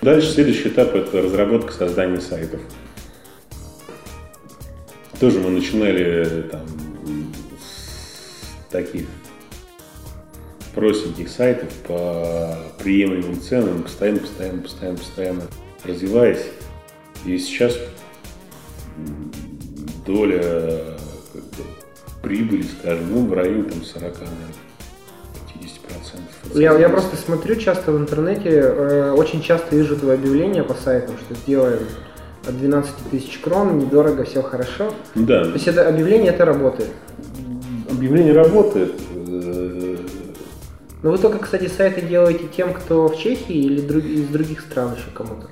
Дальше 0.00 0.32
следующий 0.32 0.68
этап 0.68 0.94
это 0.94 1.22
разработка 1.22 1.72
создания 1.72 2.20
сайтов. 2.20 2.60
Тоже 5.20 5.38
мы 5.38 5.50
начинали 5.50 6.42
там 6.50 6.66
с 7.60 8.70
таких 8.72 9.06
простеньких 10.74 11.28
сайтов 11.28 11.72
по 11.86 12.58
приемлемым 12.78 13.40
ценам, 13.40 13.84
постоянно, 13.84 14.20
постоянно, 14.20 14.62
постоянно, 14.62 14.98
постоянно 14.98 15.42
развиваясь. 15.84 16.46
И 17.24 17.38
сейчас 17.38 17.78
доля 20.04 20.96
как 21.32 21.44
бы, 21.44 21.64
прибыли, 22.22 22.62
скажем, 22.62 23.12
ну, 23.12 23.26
в 23.26 23.32
районе 23.32 23.64
там 23.64 23.84
40, 23.84 24.02
наверное, 24.02 24.38
50 25.62 25.80
процентов. 25.80 26.56
Я, 26.56 26.78
я 26.78 26.88
просто 26.88 27.16
смотрю 27.16 27.56
часто 27.56 27.92
в 27.92 27.98
интернете, 27.98 28.50
э, 28.50 29.12
очень 29.12 29.42
часто 29.42 29.76
вижу 29.76 29.96
твои 29.96 30.14
объявления 30.16 30.62
по 30.64 30.74
сайтам, 30.74 31.16
что 31.18 31.34
сделаем 31.34 31.80
от 32.46 32.58
12 32.58 32.92
тысяч 33.10 33.38
крон, 33.38 33.78
недорого, 33.78 34.24
все 34.24 34.42
хорошо. 34.42 34.92
Да, 35.14 35.44
То 35.44 35.50
есть 35.52 35.68
это 35.68 35.88
объявление, 35.88 36.32
это 36.32 36.44
работает. 36.44 36.90
объявление 37.90 38.32
работает. 38.32 38.92
э, 39.14 39.96
Но 41.02 41.10
вы 41.10 41.18
только, 41.18 41.38
кстати, 41.38 41.68
сайты 41.68 42.00
делаете 42.02 42.44
тем, 42.56 42.74
кто 42.74 43.08
в 43.08 43.16
Чехии 43.18 43.54
или 43.56 43.80
друг- 43.80 44.04
из 44.04 44.26
других 44.28 44.60
стран 44.60 44.94
еще 44.94 45.10
кому-то? 45.14 45.48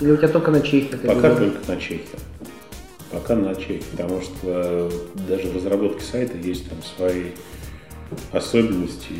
Или 0.00 0.10
у 0.12 0.16
тебя 0.16 0.28
только 0.28 0.50
на 0.50 0.60
Чехии? 0.60 0.96
Пока 1.06 1.34
только 1.36 1.58
на 1.68 1.76
Чехии. 1.76 2.18
Пока 3.12 3.36
на 3.36 3.54
Чехии, 3.54 3.84
потому 3.92 4.20
что 4.20 4.90
даже 5.28 5.46
в 5.48 5.54
разработке 5.56 6.02
сайта 6.04 6.36
есть 6.36 6.68
там 6.68 6.78
свои 6.96 7.26
особенности, 8.32 9.12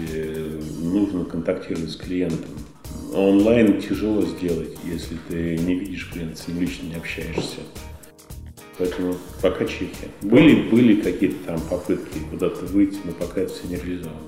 нужно 0.82 1.24
контактировать 1.24 1.90
с 1.90 1.96
клиентом. 1.96 2.50
Онлайн 3.12 3.80
тяжело 3.80 4.22
сделать, 4.22 4.76
если 4.84 5.16
ты 5.28 5.56
не 5.58 5.74
видишь 5.74 6.10
клиента, 6.12 6.36
с 6.36 6.48
ним 6.48 6.60
лично 6.60 6.86
не 6.86 6.94
общаешься. 6.94 7.60
Поэтому 8.78 9.16
пока 9.40 9.64
Чехия. 9.66 10.08
Были, 10.22 10.68
были 10.68 11.00
какие-то 11.00 11.36
там 11.46 11.60
попытки 11.60 12.18
куда-то 12.30 12.64
выйти, 12.66 12.98
но 13.04 13.12
пока 13.12 13.42
это 13.42 13.52
все 13.52 13.68
не 13.68 13.76
реализовано. 13.76 14.18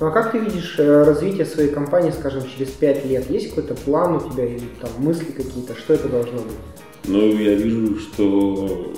Ну 0.00 0.06
а 0.06 0.10
как 0.10 0.32
ты 0.32 0.38
видишь 0.38 0.74
э, 0.78 1.02
развитие 1.04 1.44
своей 1.44 1.70
компании, 1.70 2.10
скажем, 2.10 2.42
через 2.48 2.70
пять 2.70 3.04
лет? 3.04 3.30
Есть 3.30 3.50
какой-то 3.50 3.74
план 3.74 4.16
у 4.16 4.30
тебя 4.30 4.46
или 4.46 4.64
там 4.80 4.90
мысли 4.98 5.26
какие-то? 5.26 5.76
Что 5.76 5.94
это 5.94 6.08
должно 6.08 6.38
быть? 6.38 6.56
Ну, 7.04 7.38
я 7.38 7.54
вижу, 7.54 7.98
что 8.00 8.92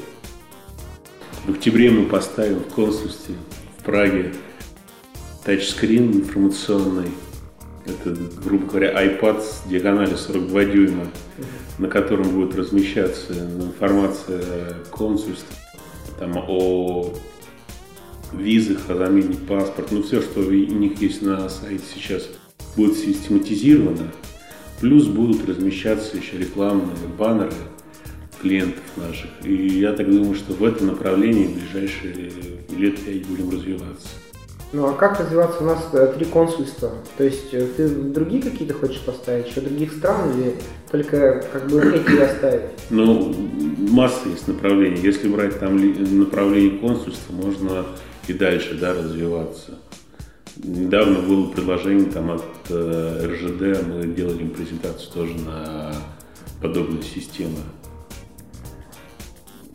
в 1.47 1.51
октябре 1.51 1.91
мы 1.91 2.07
поставим 2.07 2.61
в 2.61 2.75
консульстве 2.75 3.35
в 3.79 3.85
Праге 3.85 4.33
тачскрин 5.47 6.13
информационный. 6.13 7.09
Это, 7.87 8.17
грубо 8.45 8.67
говоря, 8.67 9.07
iPad 9.07 9.41
с 9.41 9.63
диагональю 9.69 10.19
42 10.19 10.65
дюйма, 10.65 11.07
на 11.79 11.87
котором 11.87 12.31
будет 12.31 12.57
размещаться 12.57 13.33
информация 13.33 14.43
консульства 14.91 15.55
там, 16.19 16.33
о 16.37 17.15
визах, 18.33 18.91
о 18.91 18.97
замене 18.97 19.37
паспорта, 19.37 19.95
ну 19.95 20.03
все, 20.03 20.21
что 20.21 20.41
у 20.41 20.51
них 20.51 21.01
есть 21.01 21.23
на 21.23 21.49
сайте 21.49 21.85
сейчас, 21.95 22.29
будет 22.75 22.97
систематизировано. 22.97 24.11
Плюс 24.81 25.07
будут 25.07 25.49
размещаться 25.49 26.17
еще 26.17 26.39
рекламные 26.39 26.97
баннеры 27.17 27.53
клиентов 28.43 28.83
наших. 28.97 29.31
И 29.45 29.79
я 29.79 29.93
так 29.93 30.11
думаю, 30.11 30.35
что 30.35 30.55
в 30.55 30.65
этом 30.65 30.89
направлении 30.89 31.47
в 31.47 31.55
ближайшие 31.55 32.33
лет 32.77 32.99
пять 32.99 33.27
будем 33.27 33.51
развиваться. 33.51 34.09
Ну 34.73 34.89
а 34.89 34.95
как 34.95 35.21
развиваться? 35.21 35.63
У 35.63 35.67
нас 35.67 35.89
э, 35.93 36.13
три 36.17 36.27
консульства. 36.27 36.91
То 37.17 37.25
есть 37.25 37.55
э, 37.55 37.67
ты 37.77 37.89
другие 37.89 38.43
какие-то 38.43 38.75
хочешь 38.75 39.01
поставить, 39.01 39.49
еще 39.49 39.61
других 39.61 39.93
стран 39.93 40.33
или 40.33 40.57
только 40.91 41.45
как 41.53 41.69
бы 41.69 41.81
эти 41.81 42.21
оставить? 42.21 42.63
Ну, 42.91 43.35
масса 43.91 44.29
есть 44.29 44.49
направлений. 44.49 45.01
Если 45.01 45.29
брать 45.29 45.59
там 45.61 45.77
направление 46.19 46.79
консульства, 46.79 47.33
можно 47.33 47.87
и 48.27 48.33
дальше 48.33 48.75
да, 48.75 48.93
развиваться. 48.93 49.79
Недавно 50.57 51.21
было 51.21 51.51
предложение 51.51 52.11
там, 52.11 52.33
от 52.33 52.45
э, 52.71 53.27
РЖД, 53.27 53.87
мы 53.87 54.07
делали 54.07 54.43
им 54.43 54.51
презентацию 54.51 55.13
тоже 55.13 55.35
на 55.35 55.93
подобную 56.61 57.03
систему. 57.03 57.59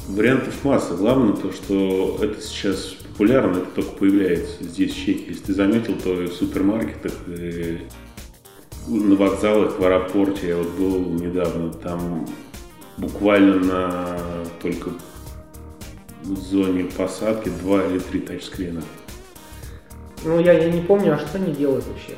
Вариантов 0.07 0.53
масса. 0.63 0.95
Главное 0.95 1.33
то, 1.33 1.51
что 1.53 2.17
это 2.21 2.41
сейчас 2.41 2.95
популярно, 3.21 3.57
это 3.57 3.67
только 3.75 3.91
появляется 3.91 4.63
здесь 4.63 4.93
в 4.93 4.95
Чехии. 4.95 5.25
Если 5.29 5.43
ты 5.43 5.53
заметил, 5.53 5.93
то 6.03 6.19
и 6.23 6.25
в 6.25 6.33
супермаркетах, 6.33 7.13
и 7.27 7.81
на 8.87 9.15
вокзалах, 9.15 9.77
в 9.77 9.83
аэропорте, 9.83 10.47
я 10.49 10.57
вот 10.57 10.69
был 10.71 11.05
недавно, 11.05 11.71
там 11.71 12.27
буквально 12.97 13.59
на 13.59 14.17
только 14.59 14.89
в 16.23 16.35
зоне 16.35 16.85
посадки 16.85 17.51
два 17.61 17.85
или 17.85 17.99
три 17.99 18.21
тачскрина. 18.21 18.81
Ну, 20.23 20.39
я, 20.39 20.53
я 20.53 20.71
не 20.71 20.81
помню, 20.81 21.13
а 21.13 21.19
что 21.19 21.37
они 21.37 21.53
делают 21.53 21.85
вообще? 21.85 22.15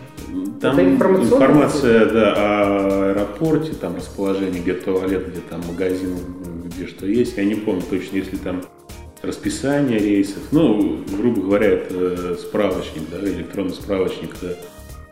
Там 0.62 0.80
информация, 0.80 2.06
да, 2.06 2.34
о 2.38 3.10
аэропорте, 3.10 3.74
там 3.74 3.98
расположение, 3.98 4.62
где 4.62 4.74
туалет, 4.74 5.30
где 5.30 5.42
там 5.42 5.62
магазин, 5.68 6.18
где 6.64 6.88
что 6.88 7.06
есть. 7.06 7.36
Я 7.38 7.44
не 7.44 7.56
помню 7.56 7.82
точно, 7.90 8.18
если 8.18 8.38
там 8.38 8.62
расписание 9.24 10.00
рейсов. 10.00 10.44
Ну, 10.52 11.04
грубо 11.18 11.42
говоря, 11.42 11.68
это 11.68 12.36
справочник, 12.36 13.04
да, 13.10 13.20
электронный 13.20 13.74
справочник, 13.74 14.36
это 14.36 14.58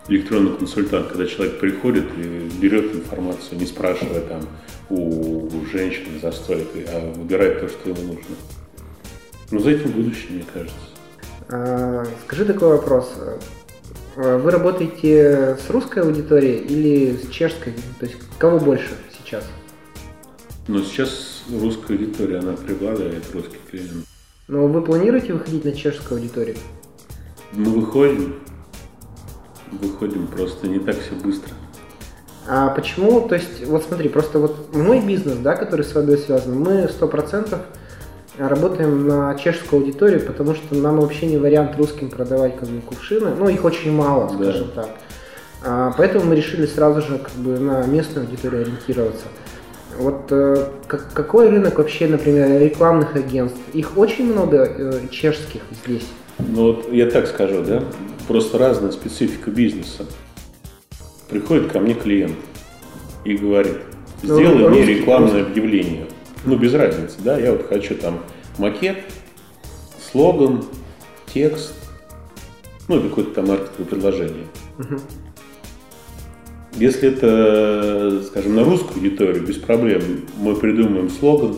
электронный 0.10 0.56
консультант, 0.58 1.08
когда 1.08 1.26
человек 1.26 1.60
приходит 1.60 2.06
и 2.18 2.50
берет 2.60 2.94
информацию, 2.94 3.58
не 3.58 3.66
спрашивая 3.66 4.22
там 4.22 4.42
у 4.90 5.50
женщины 5.72 6.20
за 6.22 6.32
стойкой, 6.32 6.86
а 6.90 7.14
выбирает 7.16 7.62
то, 7.62 7.70
что 7.70 7.90
ему 7.90 8.14
нужно. 8.14 8.36
Ну, 9.50 9.60
за 9.60 9.72
этим 9.72 9.92
будущее, 9.92 10.32
мне 10.32 10.46
кажется. 10.54 10.78
А, 11.50 12.06
скажи 12.26 12.46
такой 12.46 12.70
вопрос. 12.70 13.14
А, 14.18 14.38
вы 14.38 14.52
работаете 14.52 15.58
с 15.66 15.70
русской 15.70 16.00
аудиторией 16.04 16.58
или 16.58 17.16
с 17.16 17.30
чешской? 17.30 17.74
То 18.00 18.06
есть 18.06 18.18
кого 18.38 18.60
больше 18.60 18.90
сейчас? 19.18 19.46
Ну, 20.68 20.84
сейчас 20.84 21.31
русская 21.50 21.94
аудитория, 21.94 22.40
она 22.40 22.54
преобладает, 22.54 23.24
русский 23.34 23.58
клиент. 23.70 24.06
Но 24.48 24.68
вы 24.68 24.82
планируете 24.82 25.34
выходить 25.34 25.66
на 25.66 25.72
чешскую 25.72 26.20
аудиторию? 26.20 26.58
Мы 27.54 27.72
выходим. 27.72 28.36
Выходим 29.72 30.28
просто 30.28 30.68
не 30.68 30.80
так 30.80 30.98
все 31.00 31.14
быстро. 31.16 31.54
А 32.48 32.70
почему? 32.70 33.28
То 33.28 33.36
есть, 33.36 33.66
вот 33.66 33.84
смотри, 33.84 34.10
просто 34.10 34.40
вот 34.40 34.76
мой 34.76 35.00
бизнес, 35.00 35.38
да, 35.38 35.56
который 35.56 35.86
с 35.86 35.94
водой 35.94 36.18
связан, 36.18 36.60
мы 36.60 36.90
сто 36.90 37.08
процентов 37.08 37.62
работаем 38.38 39.08
на 39.08 39.36
чешскую 39.36 39.82
аудиторию, 39.82 40.26
потому 40.26 40.56
что 40.56 40.76
нам 40.76 41.00
вообще 41.00 41.28
не 41.28 41.38
вариант 41.38 41.78
русским 41.78 42.10
продавать 42.10 42.58
как 42.58 42.68
бы 42.68 42.82
кувшины. 42.82 43.34
Ну, 43.38 43.48
их 43.48 43.64
очень 43.64 43.92
мало, 43.92 44.28
скажем 44.30 44.68
да. 44.76 44.82
так. 44.84 44.90
А, 45.64 45.94
поэтому 45.96 46.26
мы 46.26 46.36
решили 46.36 46.66
сразу 46.66 47.02
же 47.02 47.20
как 47.20 47.34
бы 47.34 47.60
на 47.60 47.86
местную 47.86 48.26
аудиторию 48.26 48.64
ориентироваться. 48.64 49.26
Вот 50.02 50.32
э, 50.32 50.68
как, 50.88 51.14
какой 51.14 51.50
рынок 51.50 51.78
вообще, 51.78 52.08
например, 52.08 52.60
рекламных 52.60 53.16
агентств? 53.16 53.60
Их 53.74 53.98
очень 54.00 54.34
много 54.34 54.66
э, 54.66 55.08
чешских 55.12 55.62
здесь. 55.84 56.08
Ну 56.40 56.74
вот 56.74 56.92
я 56.92 57.06
так 57.06 57.28
скажу, 57.28 57.64
да, 57.64 57.84
просто 58.28 58.58
разная 58.58 58.92
специфика 58.92 59.52
бизнеса. 59.52 60.08
Приходит 61.30 61.72
ко 61.72 61.80
мне 61.80 61.94
клиент 61.94 62.36
и 63.26 63.38
говорит, 63.38 63.78
ну, 64.24 64.40
сделай 64.40 64.58
ну, 64.58 64.70
мне 64.70 64.84
рекламное 64.84 65.44
просто. 65.44 65.52
объявление. 65.52 66.08
Ну, 66.46 66.56
без 66.58 66.74
разницы, 66.74 67.18
да, 67.20 67.38
я 67.38 67.52
вот 67.52 67.68
хочу 67.70 67.94
там 67.94 68.22
макет, 68.58 68.98
слоган, 70.12 70.64
текст, 71.32 71.76
ну, 72.88 73.00
какое-то 73.02 73.36
там 73.36 73.50
маркетинговое 73.50 73.86
предложение. 73.86 74.48
Угу. 74.80 75.00
Если 76.74 77.10
это, 77.10 78.24
скажем, 78.28 78.56
на 78.56 78.64
русскую 78.64 78.96
аудиторию, 78.96 79.46
без 79.46 79.58
проблем, 79.58 80.02
мы 80.38 80.56
придумаем 80.56 81.10
слоган, 81.10 81.58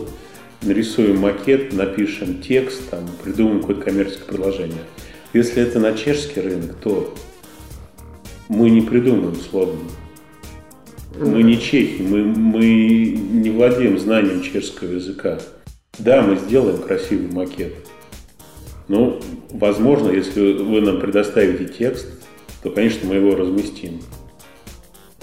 нарисуем 0.62 1.18
макет, 1.18 1.72
напишем 1.72 2.40
текст, 2.40 2.90
там, 2.90 3.08
придумаем 3.22 3.60
какое-то 3.60 3.82
коммерческое 3.82 4.26
предложение. 4.26 4.82
Если 5.32 5.62
это 5.62 5.78
на 5.78 5.92
чешский 5.94 6.40
рынок, 6.40 6.74
то 6.82 7.14
мы 8.48 8.70
не 8.70 8.80
придумаем 8.80 9.36
слоган. 9.36 9.78
Мы 11.18 11.44
не 11.44 11.60
чехи, 11.60 12.02
мы, 12.02 12.24
мы 12.24 12.64
не 12.64 13.50
владеем 13.50 13.98
знанием 13.98 14.42
чешского 14.42 14.92
языка. 14.92 15.38
Да, 15.98 16.22
мы 16.22 16.36
сделаем 16.36 16.78
красивый 16.78 17.30
макет. 17.30 17.72
Ну, 18.88 19.20
возможно, 19.50 20.10
если 20.10 20.54
вы 20.54 20.80
нам 20.80 21.00
предоставите 21.00 21.66
текст, 21.66 22.06
то, 22.62 22.70
конечно, 22.70 23.08
мы 23.08 23.14
его 23.14 23.36
разместим. 23.36 24.00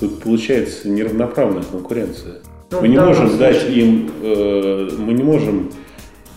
Тут 0.02 0.20
получается 0.24 0.90
неравноправная 0.90 1.62
конкуренция. 1.62 2.40
Ну, 2.72 2.82
мы 2.82 2.88
не 2.88 3.00
можем 3.00 3.38
дать 3.38 3.70
им, 3.70 4.12
э, 4.24 4.90
мы 4.98 5.14
не 5.14 5.22
можем 5.22 5.72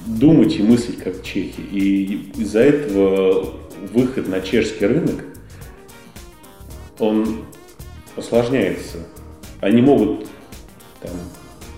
думать 0.04 0.54
и 0.56 0.62
мыслить 0.62 0.98
как 0.98 1.22
чехи. 1.22 1.62
И 1.72 2.30
из-за 2.36 2.60
этого 2.60 3.54
выход 3.94 4.28
на 4.28 4.42
чешский 4.42 4.84
рынок, 4.84 5.24
он 6.98 7.38
осложняется. 8.16 8.98
Они 9.62 9.80
могут 9.80 10.26
там, 11.00 11.12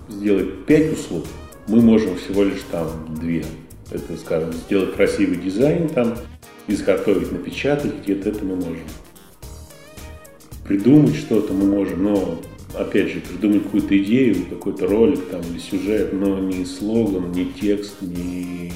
сделать 0.09 0.67
пять 0.67 0.93
услуг, 0.93 1.25
мы 1.69 1.81
можем 1.81 2.17
всего 2.17 2.43
лишь 2.43 2.65
там 2.69 3.15
две. 3.15 3.45
Это, 3.93 4.17
скажем, 4.17 4.53
сделать 4.55 4.97
красивый 4.97 5.37
дизайн 5.37 5.89
там, 5.89 6.17
изготовить, 6.67 7.31
напечатать, 7.31 8.03
где-то 8.03 8.31
это 8.31 8.45
мы 8.45 8.57
можем 8.57 8.83
придумать 10.67 11.17
что-то 11.17 11.53
мы 11.53 11.67
можем, 11.67 12.05
но 12.05 12.39
опять 12.75 13.09
же, 13.09 13.21
придумать 13.21 13.65
какую-то 13.65 13.97
идею, 13.99 14.47
какой-то 14.51 14.87
ролик 14.87 15.27
там 15.31 15.41
или 15.41 15.59
сюжет, 15.59 16.13
но 16.13 16.39
не 16.39 16.65
слоган, 16.65 17.33
не 17.33 17.47
текст, 17.47 17.95
не 18.01 18.73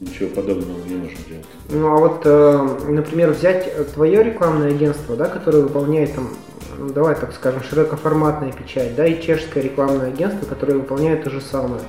ничего 0.00 0.28
подобного 0.28 0.78
не 0.86 0.96
можем 0.96 1.18
делать. 1.28 1.46
Ну 1.70 1.86
а 1.86 1.96
вот, 1.98 2.22
э, 2.24 2.68
например, 2.88 3.30
взять 3.30 3.70
твое 3.94 4.22
рекламное 4.22 4.68
агентство, 4.68 5.16
да, 5.16 5.26
которое 5.26 5.62
выполняет 5.62 6.14
там, 6.14 6.30
ну, 6.78 6.90
давай 6.90 7.14
так 7.14 7.32
скажем, 7.32 7.62
широкоформатная 7.62 8.52
печать, 8.52 8.94
да, 8.96 9.06
и 9.06 9.22
чешское 9.22 9.62
рекламное 9.62 10.08
агентство, 10.08 10.46
которое 10.46 10.74
выполняет 10.74 11.24
то 11.24 11.30
же 11.30 11.40
самое. 11.40 11.82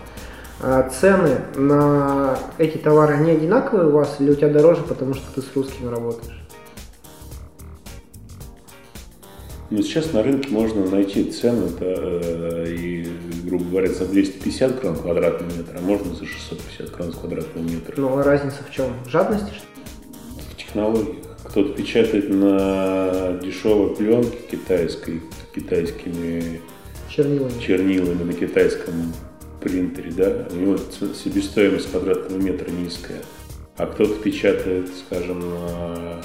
А 0.61 0.89
цены 0.89 1.41
на 1.55 2.39
эти 2.57 2.77
товары, 2.77 3.15
они 3.15 3.31
одинаковые 3.31 3.89
у 3.89 3.91
вас 3.91 4.15
или 4.19 4.31
у 4.31 4.35
тебя 4.35 4.49
дороже, 4.49 4.83
потому 4.87 5.13
что 5.13 5.25
ты 5.33 5.41
с 5.41 5.53
русскими 5.53 5.89
работаешь? 5.89 6.44
Ну, 9.71 9.81
сейчас 9.81 10.13
на 10.13 10.21
рынке 10.21 10.49
можно 10.49 10.85
найти 10.89 11.23
цены, 11.31 11.69
да, 11.79 11.85
э, 11.87 12.65
и, 12.69 13.07
грубо 13.45 13.65
говоря, 13.65 13.87
за 13.89 14.05
250 14.05 14.79
крон 14.79 14.95
квадратный 14.95 15.47
метр, 15.57 15.75
а 15.77 15.81
можно 15.81 16.13
за 16.13 16.25
650 16.25 16.91
крон 16.91 17.11
квадратный 17.11 17.63
метр. 17.63 17.93
Ну, 17.97 18.15
а 18.15 18.23
разница 18.23 18.57
в 18.63 18.71
чем? 18.71 18.93
В 19.05 19.09
жадности, 19.09 19.51
что 19.55 19.65
ли? 19.65 19.85
В 20.53 20.57
технологиях. 20.57 21.15
Кто-то 21.45 21.73
печатает 21.73 22.29
на 22.29 23.39
дешевой 23.41 23.95
пленке 23.95 24.37
китайской, 24.51 25.21
китайскими 25.55 26.61
Чернилами. 27.09 27.59
чернилами 27.59 28.23
на 28.23 28.33
китайском 28.33 29.13
принтере, 29.61 30.11
да, 30.11 30.47
у 30.51 30.55
него 30.55 30.77
себестоимость 30.77 31.89
квадратного 31.89 32.39
метра 32.39 32.69
низкая. 32.69 33.21
А 33.77 33.87
кто-то 33.87 34.15
печатает, 34.21 34.89
скажем, 35.07 35.39
на 35.39 36.21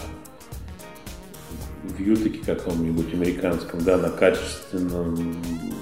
в 1.83 2.01
ютике 2.01 2.41
каком-нибудь 2.45 3.13
американском, 3.15 3.83
да, 3.83 3.97
на 3.97 4.11
качественном 4.11 5.37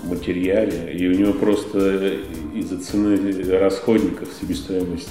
материале, 0.04 0.92
и 0.96 1.08
у 1.08 1.12
него 1.12 1.32
просто 1.32 2.18
из-за 2.54 2.78
цены 2.78 3.58
расходников 3.58 4.28
себестоимость 4.40 5.11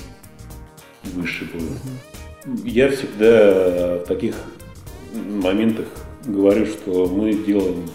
выше 1.04 1.46
будет. 1.46 2.66
Я 2.66 2.90
всегда 2.90 4.00
в 4.00 4.06
таких 4.08 4.36
моментах 5.14 5.88
говорю, 6.26 6.66
что 6.66 7.08
мы 7.08 7.34
делаем 7.34 7.90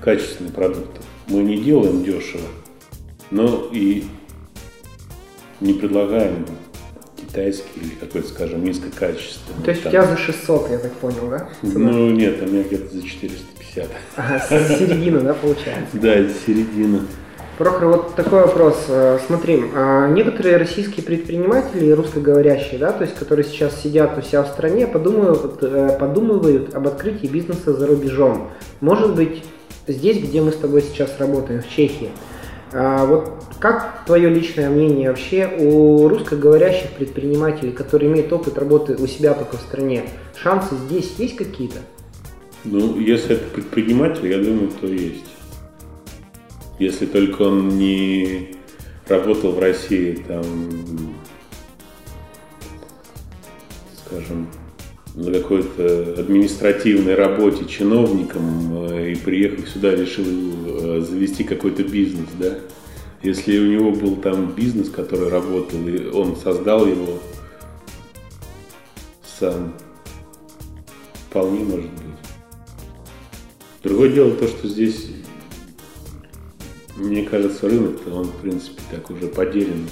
качественный 0.00 0.50
продукт. 0.50 1.00
Мы 1.28 1.42
не 1.42 1.58
делаем 1.58 2.04
дешево, 2.04 2.46
но 3.30 3.68
и 3.72 4.04
не 5.60 5.74
предлагаем 5.74 6.46
китайский 7.28 7.80
или 7.80 7.90
какой-то, 8.00 8.28
скажем, 8.28 8.64
низкокачественный. 8.64 9.62
То 9.64 9.70
есть 9.70 9.82
у 9.82 9.84
Там- 9.84 9.92
тебя 9.92 10.04
за 10.06 10.16
600, 10.16 10.70
я 10.70 10.78
так 10.78 10.92
понял, 10.92 11.28
да? 11.30 11.48
Цена? 11.62 11.90
Ну 11.90 12.10
нет, 12.10 12.42
у 12.42 12.46
меня 12.46 12.62
где-то 12.62 12.94
за 12.96 13.02
450. 13.02 13.86
Ага, 14.16 14.38
с 14.40 14.78
середины, 14.78 15.20
да, 15.20 15.34
получается? 15.34 15.86
Да, 15.94 16.14
это 16.14 16.32
середина. 16.46 17.00
Прохор, 17.58 17.86
вот 17.86 18.14
такой 18.14 18.42
вопрос. 18.42 18.84
Э, 18.88 19.18
Смотри, 19.26 19.60
а 19.74 20.06
некоторые 20.08 20.58
российские 20.58 21.04
предприниматели, 21.04 21.90
русскоговорящие, 21.90 22.78
да, 22.78 22.92
то 22.92 23.02
есть, 23.02 23.16
которые 23.16 23.44
сейчас 23.44 23.82
сидят 23.82 24.16
у 24.16 24.22
себя 24.22 24.44
в 24.44 24.48
стране, 24.48 24.86
подумывают, 24.86 25.58
э, 25.62 25.96
подумывают 25.98 26.74
об 26.74 26.86
открытии 26.86 27.26
бизнеса 27.26 27.74
за 27.74 27.86
рубежом. 27.88 28.50
Может 28.80 29.16
быть, 29.16 29.42
здесь, 29.88 30.18
где 30.22 30.40
мы 30.40 30.52
с 30.52 30.56
тобой 30.56 30.82
сейчас 30.82 31.10
работаем, 31.18 31.60
в 31.62 31.68
Чехии. 31.68 32.10
А 32.72 33.06
Вот 33.06 33.44
как 33.58 34.04
твое 34.06 34.28
личное 34.28 34.68
мнение 34.70 35.08
вообще 35.08 35.50
у 35.58 36.08
русскоговорящих 36.08 36.90
предпринимателей, 36.92 37.72
которые 37.72 38.10
имеют 38.10 38.32
опыт 38.32 38.58
работы 38.58 38.96
у 38.96 39.06
себя 39.06 39.34
только 39.34 39.56
в 39.56 39.60
стране, 39.60 40.04
шансы 40.40 40.76
здесь 40.76 41.14
есть 41.18 41.36
какие-то? 41.36 41.78
Ну, 42.64 42.98
если 42.98 43.36
это 43.36 43.48
предприниматель, 43.50 44.26
я 44.28 44.38
думаю, 44.38 44.70
то 44.70 44.86
есть. 44.86 45.24
Если 46.78 47.06
только 47.06 47.42
он 47.42 47.70
не 47.70 48.56
работал 49.08 49.52
в 49.52 49.58
России, 49.58 50.22
там, 50.28 50.44
скажем, 54.06 54.48
на 55.14 55.32
какой-то 55.32 56.14
административной 56.18 57.14
работе 57.14 57.64
чиновником 57.64 58.88
э, 58.90 59.12
и 59.12 59.16
приехав 59.16 59.68
сюда 59.68 59.94
решил 59.94 60.24
э, 60.26 61.00
завести 61.00 61.44
какой-то 61.44 61.82
бизнес, 61.82 62.28
да. 62.38 62.58
Если 63.22 63.58
у 63.58 63.66
него 63.66 63.90
был 63.90 64.16
там 64.16 64.52
бизнес, 64.52 64.90
который 64.90 65.28
работал, 65.28 65.86
и 65.88 66.08
он 66.08 66.36
создал 66.36 66.86
его 66.86 67.18
сам, 69.38 69.74
вполне 71.28 71.64
может 71.64 71.90
быть. 71.90 72.02
Другое 73.82 74.10
дело 74.10 74.32
то, 74.32 74.46
что 74.46 74.68
здесь, 74.68 75.06
мне 76.96 77.24
кажется, 77.24 77.68
рынок-то 77.68 78.12
он, 78.12 78.26
в 78.26 78.36
принципе, 78.36 78.80
так 78.90 79.10
уже 79.10 79.26
поделен. 79.26 79.88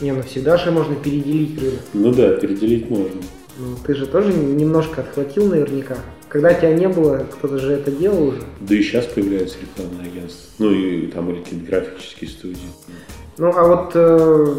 Не, 0.00 0.12
ну 0.12 0.22
всегда 0.22 0.58
же 0.58 0.70
можно 0.70 0.94
переделить 0.94 1.58
рынок. 1.58 1.80
Ну 1.94 2.12
да, 2.12 2.32
переделить 2.34 2.88
можно. 2.90 3.20
Ну, 3.58 3.76
ты 3.86 3.94
же 3.94 4.06
тоже 4.06 4.32
немножко 4.32 5.00
отхватил 5.00 5.46
наверняка. 5.46 5.96
Когда 6.28 6.52
тебя 6.52 6.74
не 6.74 6.88
было, 6.88 7.26
кто-то 7.30 7.58
же 7.58 7.72
это 7.72 7.90
делал 7.90 8.28
уже. 8.28 8.42
Да 8.60 8.74
и 8.74 8.82
сейчас 8.82 9.06
появляются 9.06 9.56
рекламные 9.60 10.10
агентства. 10.10 10.50
Ну 10.58 10.70
и 10.72 11.06
там 11.06 11.30
или 11.30 11.42
какие-то 11.42 11.66
графические 11.66 12.30
студии. 12.30 12.68
Ну, 13.38 13.52
а 13.54 13.66
вот 13.66 13.92
э, 13.94 14.54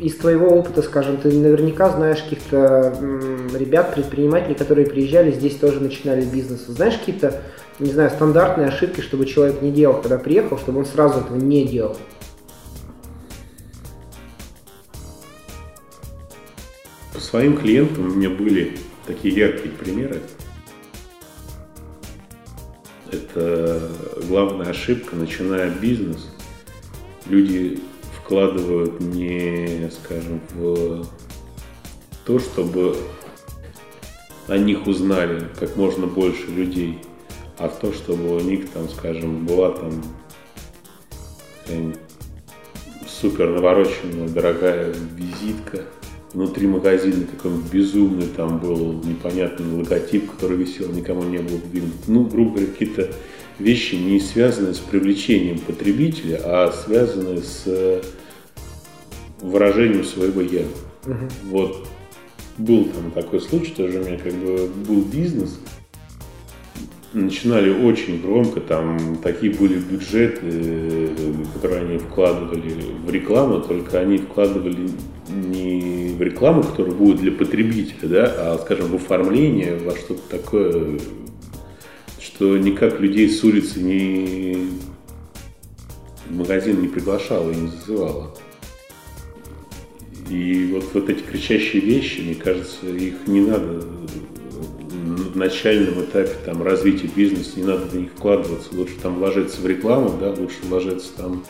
из 0.00 0.16
твоего 0.16 0.48
опыта, 0.48 0.82
скажем, 0.82 1.18
ты 1.18 1.30
наверняка 1.32 1.90
знаешь 1.90 2.22
каких-то 2.22 2.94
м, 3.00 3.56
ребят, 3.56 3.94
предпринимателей, 3.94 4.54
которые 4.54 4.86
приезжали, 4.86 5.30
здесь 5.30 5.56
тоже 5.56 5.80
начинали 5.80 6.24
бизнес. 6.24 6.66
Знаешь 6.66 6.96
какие-то, 6.96 7.42
не 7.78 7.92
знаю, 7.92 8.10
стандартные 8.10 8.68
ошибки, 8.68 9.00
чтобы 9.00 9.26
человек 9.26 9.62
не 9.62 9.70
делал, 9.70 10.00
когда 10.00 10.18
приехал, 10.18 10.58
чтобы 10.58 10.80
он 10.80 10.86
сразу 10.86 11.20
этого 11.20 11.36
не 11.36 11.66
делал? 11.66 11.96
По 17.12 17.20
своим 17.20 17.56
клиентам 17.56 18.06
у 18.06 18.14
меня 18.14 18.30
были 18.30 18.78
такие 19.06 19.34
яркие 19.34 19.74
примеры. 19.74 20.20
Это 23.10 23.90
главная 24.28 24.70
ошибка, 24.70 25.16
начиная 25.16 25.70
бизнес. 25.70 26.28
Люди 27.26 27.80
вкладывают 28.18 29.00
не, 29.00 29.90
скажем, 29.90 30.40
в 30.54 31.04
то, 32.24 32.38
чтобы 32.38 32.96
о 34.46 34.56
них 34.56 34.86
узнали 34.86 35.48
как 35.58 35.76
можно 35.76 36.06
больше 36.06 36.46
людей, 36.46 37.00
а 37.58 37.68
в 37.68 37.78
то, 37.80 37.92
чтобы 37.92 38.36
у 38.36 38.40
них 38.40 38.70
там, 38.70 38.88
скажем, 38.88 39.46
была 39.46 39.72
там 39.72 40.02
какая-нибудь 41.62 41.98
супер 43.08 43.50
навороченная, 43.50 44.28
дорогая 44.28 44.94
визитка. 45.16 45.84
Внутри 46.32 46.68
магазина 46.68 47.26
какой-нибудь 47.26 47.72
безумный 47.72 48.26
там 48.26 48.58
был 48.60 48.92
непонятный 49.02 49.78
логотип, 49.78 50.30
который 50.30 50.58
висел, 50.58 50.92
никому 50.92 51.24
не 51.24 51.38
был 51.38 51.60
видно. 51.72 51.90
Ну, 52.06 52.24
грубо 52.24 52.52
говоря, 52.52 52.66
какие-то 52.66 53.10
вещи 53.58 53.96
не 53.96 54.20
связанные 54.20 54.74
с 54.74 54.78
привлечением 54.78 55.58
потребителя, 55.58 56.40
а 56.44 56.72
связанные 56.72 57.42
с 57.42 57.64
э, 57.66 58.02
выражением 59.40 60.04
своего 60.04 60.40
«я». 60.40 60.62
Вот 61.44 61.86
был 62.58 62.84
там 62.84 63.10
такой 63.10 63.40
случай, 63.40 63.72
тоже 63.72 64.00
у 64.00 64.04
меня 64.04 64.18
как 64.18 64.34
бы 64.34 64.70
был 64.86 65.02
бизнес, 65.02 65.58
начинали 67.12 67.70
очень 67.70 68.20
громко, 68.22 68.60
там 68.60 69.16
такие 69.22 69.52
были 69.52 69.78
бюджеты, 69.78 71.10
которые 71.54 71.82
они 71.82 71.98
вкладывали 71.98 72.74
в 73.04 73.10
рекламу, 73.10 73.60
только 73.60 73.98
они 74.00 74.18
вкладывали 74.18 74.88
не 75.28 76.14
в 76.16 76.22
рекламу, 76.22 76.62
которая 76.62 76.94
будет 76.94 77.18
для 77.18 77.32
потребителя, 77.32 78.08
да, 78.08 78.34
а, 78.36 78.58
скажем, 78.62 78.88
в 78.88 78.94
оформление, 78.94 79.76
во 79.76 79.96
что-то 79.96 80.22
такое, 80.28 80.98
что 82.20 82.56
никак 82.56 83.00
людей 83.00 83.28
с 83.28 83.42
улицы 83.42 83.80
не 83.80 84.68
в 86.28 86.36
магазин 86.36 86.80
не 86.80 86.88
приглашало 86.88 87.50
и 87.50 87.56
не 87.56 87.68
зазывало. 87.68 88.34
И 90.28 90.70
вот, 90.72 90.84
вот 90.94 91.10
эти 91.10 91.22
кричащие 91.22 91.82
вещи, 91.82 92.20
мне 92.20 92.36
кажется, 92.36 92.86
их 92.86 93.26
не 93.26 93.40
надо 93.40 93.84
в 95.20 95.36
начальном 95.36 96.02
этапе 96.02 96.34
там, 96.44 96.62
развития 96.62 97.08
бизнеса, 97.14 97.52
не 97.56 97.64
надо 97.64 97.86
в 97.86 97.94
них 97.94 98.10
вкладываться. 98.16 98.68
Лучше 98.72 98.94
там 99.02 99.16
вложиться 99.16 99.60
в 99.60 99.66
рекламу, 99.66 100.16
да, 100.20 100.30
лучше 100.30 100.58
вложиться 100.62 101.10
там 101.16 101.44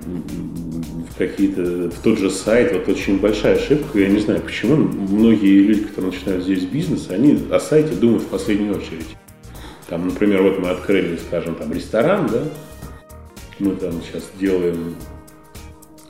в 0.00 1.18
какие-то, 1.18 1.90
в 1.90 1.98
тот 2.02 2.18
же 2.18 2.30
сайт, 2.30 2.72
вот 2.72 2.88
очень 2.88 3.18
большая 3.18 3.56
ошибка, 3.56 3.98
я 3.98 4.08
не 4.08 4.20
знаю 4.20 4.40
почему, 4.40 4.76
многие 4.76 5.60
люди, 5.60 5.84
которые 5.84 6.12
начинают 6.12 6.44
здесь 6.44 6.64
бизнес, 6.64 7.10
они 7.10 7.38
о 7.50 7.58
сайте 7.58 7.94
думают 7.94 8.22
в 8.22 8.26
последнюю 8.26 8.76
очередь. 8.76 9.16
Там, 9.88 10.06
например, 10.06 10.42
вот 10.42 10.60
мы 10.60 10.70
открыли, 10.70 11.16
скажем, 11.16 11.56
там 11.56 11.72
ресторан, 11.72 12.28
да, 12.28 12.44
мы 13.58 13.74
там 13.74 14.00
сейчас 14.02 14.30
делаем 14.38 14.94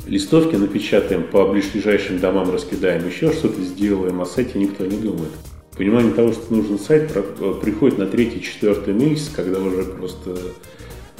листовки, 0.06 0.56
напечатаем 0.56 1.24
по 1.24 1.46
ближайшим 1.46 2.18
домам, 2.18 2.52
раскидаем, 2.52 3.06
еще 3.06 3.32
что-то 3.32 3.60
сделаем, 3.62 4.20
о 4.20 4.26
сайте 4.26 4.58
никто 4.58 4.84
не 4.84 4.96
думает. 4.96 5.30
Понимание 5.78 6.12
того, 6.12 6.32
что 6.32 6.52
нужен 6.52 6.76
сайт, 6.76 7.12
приходит 7.62 7.98
на 7.98 8.06
третий, 8.06 8.42
четвертый 8.42 8.94
месяц, 8.94 9.30
когда 9.34 9.60
уже 9.60 9.84
просто 9.84 10.36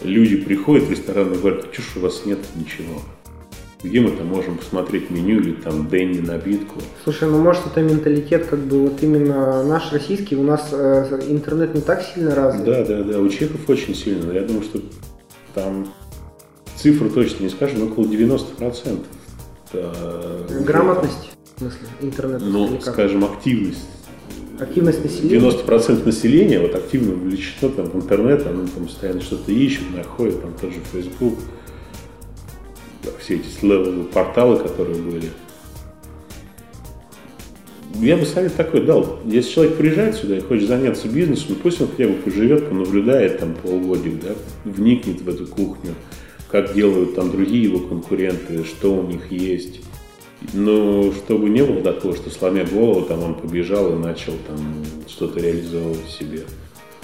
люди 0.03 0.37
приходят 0.37 0.89
в 0.89 0.91
ресторан 0.91 1.33
и 1.33 1.37
говорят, 1.39 1.67
а 1.67 1.81
что 1.81 2.01
у 2.01 2.03
вас 2.03 2.27
нет 2.27 2.41
ничего? 2.57 3.01
Где 3.85 4.01
мы 4.01 4.11
там 4.11 4.27
можем 4.27 4.59
посмотреть 4.59 5.11
меню 5.11 5.39
или 5.39 5.53
там 5.53 5.87
Дэнни 5.87 6.19
набитку? 6.19 6.81
Слушай, 7.05 7.29
ну 7.29 7.41
может 7.41 7.67
это 7.67 7.81
менталитет 7.81 8.47
как 8.47 8.59
бы 8.59 8.81
вот 8.89 9.01
именно 9.01 9.63
наш 9.63 9.93
российский, 9.93 10.35
у 10.35 10.43
нас 10.43 10.71
э, 10.73 11.21
интернет 11.29 11.77
не 11.77 11.81
так 11.81 12.03
сильно 12.03 12.35
развит. 12.35 12.65
Да, 12.65 12.85
да, 12.85 13.05
да, 13.05 13.21
у 13.21 13.29
чехов 13.29 13.61
очень 13.69 13.95
сильно. 13.95 14.33
Я 14.33 14.43
думаю, 14.43 14.65
что 14.65 14.81
там 15.55 15.87
цифру 16.75 17.11
точно 17.11 17.45
не 17.45 17.51
скажем, 17.51 17.85
около 17.85 18.07
90%. 18.07 19.05
Да, 19.73 19.93
Грамотность, 20.67 21.37
в 21.55 21.61
смысле, 21.61 21.79
интернет. 22.01 22.43
Ну, 22.43 22.81
скажем, 22.81 23.25
активность 23.25 23.87
Активность 24.61 25.05
населения? 25.05 25.37
90% 25.37 26.05
населения 26.05 26.61
вот 26.61 26.75
активно 26.75 27.15
вовлечено 27.15 27.71
там, 27.71 27.87
в 27.87 27.97
интернет, 27.97 28.47
они 28.47 28.67
там 28.67 28.87
постоянно 28.87 29.21
что-то 29.21 29.53
ищут, 29.53 29.95
находят, 29.95 30.43
там 30.43 30.53
тот 30.61 30.73
же 30.73 30.81
Facebook, 30.93 31.39
все 33.21 33.37
эти 33.37 33.47
левеловые 33.65 34.05
порталы, 34.05 34.59
которые 34.59 35.01
были. 35.01 35.31
Я 38.01 38.17
бы 38.17 38.25
совет 38.27 38.55
такой 38.55 38.83
дал. 38.83 39.19
Если 39.25 39.53
человек 39.53 39.77
приезжает 39.77 40.17
сюда 40.17 40.39
и 40.39 40.41
хочет 40.41 40.69
заняться 40.69 41.09
бизнесом, 41.09 41.57
пусть 41.63 41.81
он 41.81 41.89
хотя 41.89 42.09
бы 42.09 42.15
поживет, 42.15 42.69
понаблюдает 42.69 43.39
там 43.39 43.55
полгодик, 43.55 44.21
да, 44.23 44.31
вникнет 44.65 45.21
в 45.21 45.29
эту 45.29 45.47
кухню, 45.47 45.95
как 46.51 46.75
делают 46.75 47.15
там 47.15 47.31
другие 47.31 47.65
его 47.65 47.81
конкуренты, 47.81 48.65
что 48.65 48.95
у 48.95 49.07
них 49.07 49.31
есть. 49.31 49.81
Но 50.53 51.13
чтобы 51.13 51.49
не 51.49 51.63
было 51.63 51.83
такого, 51.83 52.15
что 52.15 52.31
сломя 52.31 52.65
голову, 52.65 53.03
там 53.03 53.23
он 53.23 53.35
побежал 53.35 53.93
и 53.93 53.97
начал 53.97 54.33
там 54.47 54.85
что-то 55.09 55.41
реализовывать 55.41 56.09
себе. 56.09 56.43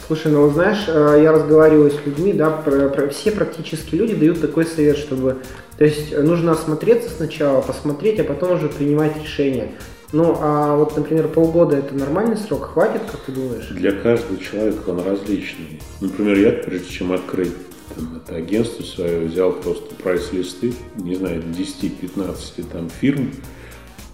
Слушай, 0.06 0.32
ну 0.32 0.50
знаешь, 0.50 0.84
э, 0.86 1.20
я 1.22 1.32
разговариваю 1.32 1.90
с 1.90 1.96
людьми, 2.04 2.34
да, 2.34 2.50
про, 2.50 2.90
про, 2.90 3.08
все 3.08 3.30
практически 3.30 3.94
люди 3.94 4.14
дают 4.14 4.40
такой 4.40 4.66
совет, 4.66 4.98
чтобы, 4.98 5.38
то 5.78 5.84
есть 5.84 6.16
нужно 6.16 6.52
осмотреться 6.52 7.08
сначала, 7.08 7.62
посмотреть, 7.62 8.20
а 8.20 8.24
потом 8.24 8.52
уже 8.52 8.68
принимать 8.68 9.16
решение. 9.22 9.72
Ну, 10.12 10.36
а 10.40 10.76
вот, 10.76 10.96
например, 10.96 11.28
полгода 11.28 11.76
это 11.76 11.94
нормальный 11.94 12.36
срок, 12.36 12.72
хватит, 12.74 13.00
как 13.10 13.22
ты 13.22 13.32
думаешь? 13.32 13.66
Для 13.70 13.92
каждого 13.92 14.38
человека 14.38 14.90
он 14.90 15.02
различный. 15.02 15.80
Например, 16.00 16.38
я, 16.38 16.52
прежде 16.52 16.88
чем 16.88 17.12
открыть 17.12 17.52
это 17.90 18.36
агентство 18.36 18.82
свое, 18.82 19.26
взял 19.26 19.52
просто 19.52 19.94
прайс-листы, 19.96 20.74
не 20.96 21.14
знаю, 21.16 21.42
10-15 21.42 22.70
там 22.70 22.88
фирм 22.88 23.32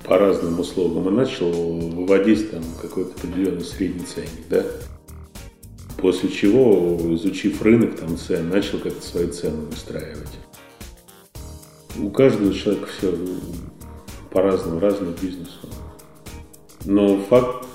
по 0.05 0.19
разным 0.19 0.59
услугам 0.61 1.09
и 1.09 1.17
начал 1.17 1.51
выводить 1.51 2.51
там 2.51 2.63
какой-то 2.81 3.13
определенный 3.17 3.65
средний 3.65 4.05
ценник, 4.05 4.49
да. 4.49 4.65
После 5.99 6.31
чего, 6.31 6.99
изучив 7.15 7.61
рынок 7.63 7.97
там 7.97 8.17
цен, 8.17 8.49
начал 8.49 8.79
как-то 8.79 9.03
свои 9.07 9.29
цены 9.29 9.67
выстраивать. 9.67 10.39
У 11.99 12.11
каждого 12.11 12.55
человека 12.55 12.89
все 12.97 13.15
по-разному, 14.31 14.81
разный 14.81 15.15
бизнес. 15.21 15.59
Но 16.87 17.19
факт 17.19 17.67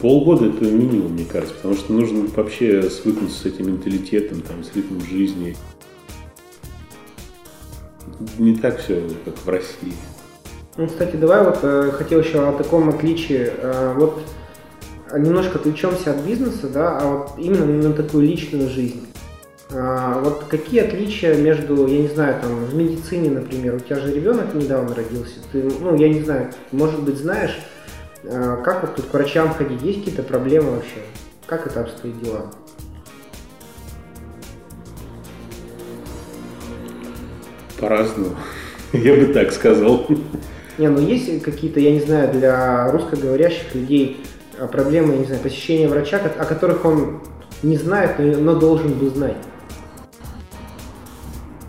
Полгода 0.00 0.46
это 0.46 0.64
минимум, 0.64 1.12
мне 1.12 1.26
кажется, 1.26 1.54
потому 1.54 1.74
что 1.74 1.92
нужно 1.92 2.26
вообще 2.34 2.82
свыкнуться 2.84 3.38
с 3.38 3.44
этим 3.44 3.66
менталитетом, 3.68 4.40
там, 4.40 4.64
с 4.64 4.74
ритмом 4.74 5.02
жизни. 5.02 5.56
Не 8.38 8.56
так 8.56 8.78
все, 8.80 9.02
как 9.24 9.36
в 9.36 9.48
России. 9.48 9.92
Ну, 10.76 10.86
кстати, 10.86 11.16
давай 11.16 11.44
вот 11.44 11.58
э, 11.62 11.90
хотел 11.92 12.20
еще 12.20 12.48
о 12.48 12.52
таком 12.52 12.88
отличии. 12.88 13.50
Э, 13.54 13.94
вот 13.94 14.20
немножко 15.12 15.58
отвлечемся 15.58 16.12
от 16.12 16.24
бизнеса, 16.24 16.68
да, 16.68 16.98
а 16.98 17.06
вот 17.06 17.32
именно 17.38 17.66
на 17.66 17.92
такую 17.92 18.26
личную 18.26 18.70
жизнь. 18.70 19.06
А, 19.72 20.20
вот 20.20 20.44
какие 20.48 20.80
отличия 20.80 21.36
между, 21.36 21.86
я 21.86 21.98
не 22.00 22.08
знаю, 22.08 22.40
там, 22.40 22.64
в 22.64 22.74
медицине, 22.74 23.30
например, 23.30 23.76
у 23.76 23.80
тебя 23.80 24.00
же 24.00 24.12
ребенок 24.12 24.54
недавно 24.54 24.94
родился, 24.94 25.34
ты, 25.52 25.62
ну, 25.62 25.94
я 25.96 26.08
не 26.08 26.22
знаю, 26.22 26.50
может 26.72 27.00
быть, 27.00 27.18
знаешь, 27.18 27.56
как 28.22 28.82
вот 28.82 28.96
тут 28.96 29.06
к 29.06 29.14
врачам 29.14 29.52
ходить? 29.54 29.82
Есть 29.82 30.00
какие-то 30.00 30.22
проблемы 30.22 30.72
вообще? 30.72 30.96
Как 31.46 31.66
это 31.66 31.80
обстоит 31.80 32.20
дела? 32.22 32.50
По-разному. 37.78 38.36
Я 38.92 39.14
бы 39.14 39.32
так 39.32 39.52
сказал. 39.52 40.06
Не, 40.78 40.88
ну 40.88 41.00
есть 41.00 41.42
какие-то, 41.42 41.78
я 41.78 41.92
не 41.92 42.00
знаю, 42.00 42.32
для 42.32 42.90
русскоговорящих 42.90 43.74
людей 43.74 44.24
а, 44.58 44.66
проблемы, 44.66 45.12
я 45.12 45.18
не 45.18 45.24
знаю, 45.26 45.42
посещения 45.42 45.88
врача, 45.88 46.18
о 46.18 46.44
которых 46.46 46.86
он 46.86 47.20
не 47.62 47.76
знает, 47.76 48.18
но 48.18 48.54
должен 48.54 48.94
бы 48.94 49.10
знать? 49.10 49.36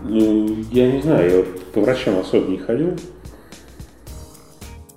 Ну, 0.02 0.56
я 0.70 0.92
не 0.92 1.02
знаю, 1.02 1.30
я 1.30 1.44
по 1.74 1.82
врачам 1.82 2.18
особо 2.18 2.50
не 2.50 2.58
ходил. 2.58 2.96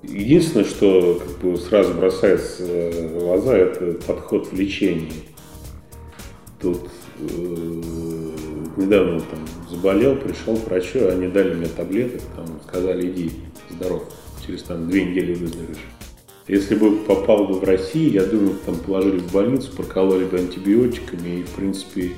Единственное, 0.08 0.66
что 0.66 1.22
как 1.26 1.38
бы, 1.40 1.58
сразу 1.58 1.94
бросается 1.94 2.64
в 2.64 3.20
глаза, 3.20 3.58
это 3.58 3.94
подход 4.06 4.48
в 4.52 4.54
лечении. 4.54 5.12
Тут 6.62 6.90
э, 7.20 7.82
недавно 8.78 9.20
там 9.20 9.40
заболел, 9.70 10.16
пришел 10.16 10.56
к 10.58 10.68
врачу, 10.68 11.08
они 11.08 11.28
дали 11.28 11.54
мне 11.54 11.68
таблеток, 11.68 12.22
там, 12.36 12.46
сказали, 12.68 13.10
иди, 13.10 13.32
здоров, 13.72 14.04
через 14.46 14.64
там 14.64 14.90
две 14.90 15.06
недели 15.06 15.34
выздоровеешь. 15.34 15.78
Если 16.48 16.76
бы 16.76 16.98
попал 16.98 17.48
бы 17.48 17.56
в 17.56 17.64
Россию, 17.64 18.12
я 18.12 18.24
думаю, 18.24 18.56
там 18.66 18.76
положили 18.76 19.18
в 19.18 19.32
больницу, 19.32 19.72
прокололи 19.76 20.26
бы 20.26 20.38
антибиотиками 20.38 21.40
и, 21.40 21.44
в 21.44 21.50
принципе, 21.50 22.12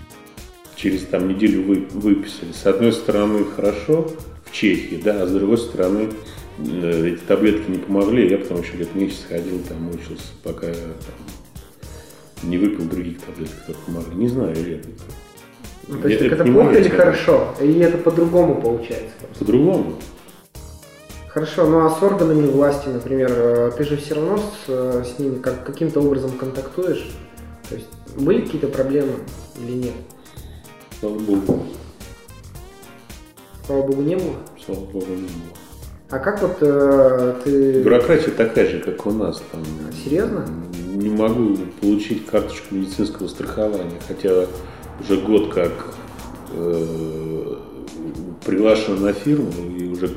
через 0.76 1.04
там 1.04 1.30
неделю 1.30 1.64
вы, 1.64 1.88
выписали. 1.92 2.52
С 2.52 2.66
одной 2.66 2.92
стороны, 2.92 3.46
хорошо 3.46 4.10
в 4.46 4.52
Чехии, 4.52 5.00
да, 5.02 5.24
а 5.24 5.28
с 5.28 5.32
другой 5.32 5.58
стороны, 5.58 6.10
эти 6.60 7.20
таблетки 7.28 7.70
не 7.70 7.78
помогли, 7.78 8.30
я 8.30 8.38
потом 8.38 8.62
еще 8.62 8.74
где-то 8.74 8.98
месяц 8.98 9.26
ходил, 9.28 9.60
там 9.68 9.84
мучился, 9.84 10.28
пока 10.44 10.68
там, 10.68 12.50
не 12.50 12.58
выпил 12.58 12.86
других 12.86 13.22
таблеток, 13.22 13.60
которые 13.60 13.84
помогли. 13.86 14.16
Не 14.16 14.28
знаю, 14.28 14.56
или 14.56 14.76
это. 14.78 14.90
Ну, 15.88 16.02
то 16.02 16.08
есть 16.08 16.22
это, 16.22 16.36
это 16.36 16.44
плохо 16.46 16.78
или 16.78 16.90
хорошо? 16.90 17.56
Или 17.62 17.82
это 17.82 17.98
по-другому 17.98 18.62
получается? 18.62 19.14
По-другому. 19.40 19.94
Хорошо, 21.30 21.68
ну 21.68 21.86
а 21.86 21.90
с 21.92 22.02
органами 22.02 22.48
власти, 22.48 22.90
например, 22.90 23.32
э, 23.32 23.72
ты 23.78 23.84
же 23.84 23.96
все 23.96 24.16
равно 24.16 24.38
с, 24.38 24.66
э, 24.68 25.04
с 25.06 25.20
ними 25.20 25.38
как, 25.38 25.64
каким-то 25.64 26.02
образом 26.02 26.32
контактуешь? 26.32 27.06
То 27.70 27.76
есть 27.76 27.88
были 28.18 28.42
какие-то 28.42 28.68
проблемы 28.68 29.14
или 29.62 29.74
нет? 29.74 29.94
Слава 31.00 31.20
Богу. 31.20 31.64
Слава 33.66 33.84
Богу, 33.84 34.02
не 34.02 34.16
было? 34.16 34.36
Слава 34.66 34.80
Богу, 34.80 35.06
не 35.10 35.28
было. 35.28 35.67
А 36.10 36.20
как 36.20 36.42
вот 36.42 36.58
э, 36.62 37.34
ты... 37.44 37.84
Бюрократия 37.84 38.32
такая 38.32 38.70
же, 38.70 38.80
как 38.80 39.06
у 39.06 39.12
нас. 39.12 39.44
Там, 39.52 39.62
Серьезно? 40.04 40.46
Не 40.96 41.10
могу 41.10 41.58
получить 41.82 42.26
карточку 42.26 42.76
медицинского 42.76 43.28
страхования, 43.28 44.00
хотя 44.08 44.46
уже 45.02 45.18
год 45.20 45.54
как 45.54 45.72
э, 46.54 47.56
приглашен 48.46 49.02
на 49.02 49.12
фирму, 49.12 49.52
и 49.78 49.86
уже 49.88 50.10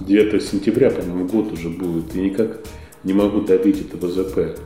9 0.00 0.42
сентября, 0.42 0.90
по-моему, 0.90 1.28
год 1.28 1.52
уже 1.52 1.70
будет, 1.70 2.14
и 2.14 2.20
никак 2.20 2.58
не 3.04 3.14
могу 3.14 3.40
добить 3.40 3.80
это 3.80 4.06
ВЗП. 4.06 4.58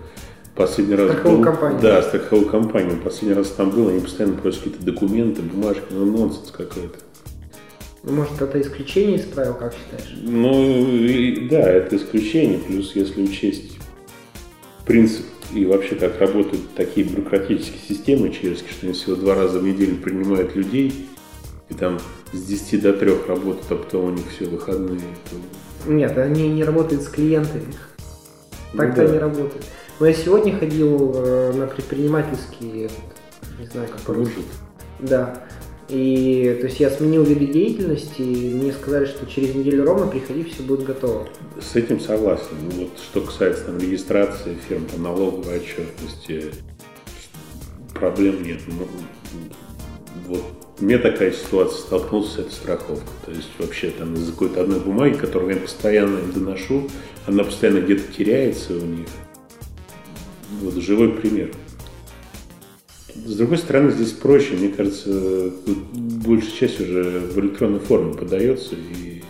Последний 0.56 0.96
раз 0.96 1.10
страховую 1.10 1.38
был, 1.38 1.44
компанию. 1.44 1.80
Да, 1.80 2.02
страховую 2.02 2.48
компанию. 2.48 3.00
Последний 3.02 3.34
раз 3.36 3.50
там 3.50 3.70
был, 3.70 3.88
они 3.88 4.00
постоянно 4.00 4.36
просят 4.36 4.64
какие-то 4.64 4.84
документы, 4.84 5.42
бумажки, 5.42 5.84
ну 5.90 6.04
нонсенс 6.04 6.50
какой-то. 6.50 6.98
Ну, 8.08 8.14
может, 8.14 8.40
это 8.40 8.58
исключение 8.58 9.18
из 9.18 9.26
правил, 9.26 9.54
как 9.54 9.74
считаешь? 9.74 10.18
Ну, 10.22 10.88
и, 10.96 11.46
да, 11.48 11.60
это 11.60 11.96
исключение. 11.96 12.58
Плюс, 12.58 12.92
если 12.94 13.22
учесть 13.22 13.78
принцип 14.86 15.26
и 15.52 15.66
вообще 15.66 15.94
как 15.94 16.18
работают 16.18 16.74
такие 16.74 17.06
бюрократические 17.06 17.80
системы 17.86 18.30
чешские, 18.30 18.70
что 18.70 18.86
они 18.86 18.94
всего 18.94 19.14
два 19.16 19.34
раза 19.34 19.58
в 19.58 19.64
неделю 19.64 19.96
принимают 19.96 20.56
людей, 20.56 21.06
и 21.68 21.74
там 21.74 21.98
с 22.32 22.42
10 22.42 22.80
до 22.80 22.94
3 22.94 23.10
работают, 23.28 23.70
а 23.70 23.76
потом 23.76 24.06
у 24.06 24.10
них 24.10 24.24
все 24.34 24.46
выходные. 24.46 25.00
То... 25.30 25.90
Нет, 25.90 26.16
они 26.16 26.48
не 26.48 26.64
работают 26.64 27.02
с 27.02 27.08
клиентами. 27.08 27.74
Ну 28.72 28.78
Так-то 28.78 29.02
ну, 29.02 29.08
да. 29.08 29.12
не 29.12 29.18
работают. 29.18 29.64
Но 30.00 30.06
я 30.06 30.14
сегодня 30.14 30.58
ходил 30.58 31.12
э, 31.14 31.52
на 31.52 31.66
предпринимательский, 31.66 32.88
не 33.58 33.66
знаю, 33.66 33.88
как 33.88 34.02
Кружит. 34.02 34.46
Да. 34.98 35.42
И 35.88 36.58
то 36.60 36.66
есть 36.66 36.80
я 36.80 36.90
сменил 36.90 37.24
виды 37.24 37.46
деятельности, 37.46 38.20
и 38.20 38.54
мне 38.54 38.72
сказали, 38.72 39.06
что 39.06 39.24
через 39.26 39.54
неделю 39.54 39.84
ровно 39.84 40.06
приходи, 40.06 40.44
все 40.44 40.62
будет 40.62 40.84
готово. 40.84 41.26
С 41.60 41.76
этим 41.76 41.98
согласен. 41.98 42.56
Ну, 42.62 42.82
вот 42.82 42.98
что 42.98 43.22
касается 43.22 43.64
там, 43.64 43.78
регистрации 43.78 44.56
фирм, 44.68 44.84
там, 44.84 45.02
налоговой 45.02 45.56
отчетности, 45.56 46.52
проблем 47.94 48.42
нет. 48.42 48.60
Ну, 48.66 48.86
вот 50.26 50.42
мне 50.80 50.98
такая 50.98 51.32
ситуация 51.32 51.78
столкнулся 51.78 52.36
с 52.36 52.38
этой 52.40 52.52
страховкой. 52.52 53.08
То 53.24 53.30
есть 53.32 53.48
вообще 53.58 53.90
там 53.90 54.14
из-за 54.14 54.32
какой-то 54.32 54.60
одной 54.60 54.80
бумаги, 54.80 55.14
которую 55.14 55.54
я 55.54 55.60
постоянно 55.60 56.18
им 56.18 56.32
доношу, 56.32 56.88
она 57.26 57.44
постоянно 57.44 57.80
где-то 57.80 58.12
теряется 58.12 58.74
у 58.74 58.84
них. 58.84 59.08
Вот 60.60 60.74
живой 60.74 61.12
пример. 61.12 61.50
С 63.28 63.36
другой 63.36 63.58
стороны, 63.58 63.90
здесь 63.90 64.12
проще, 64.12 64.54
мне 64.54 64.70
кажется, 64.70 65.50
большая 66.24 66.50
часть 66.50 66.80
уже 66.80 67.02
в 67.02 67.38
электронной 67.38 67.78
форме 67.78 68.14
подается, 68.14 68.74
и 68.74 69.22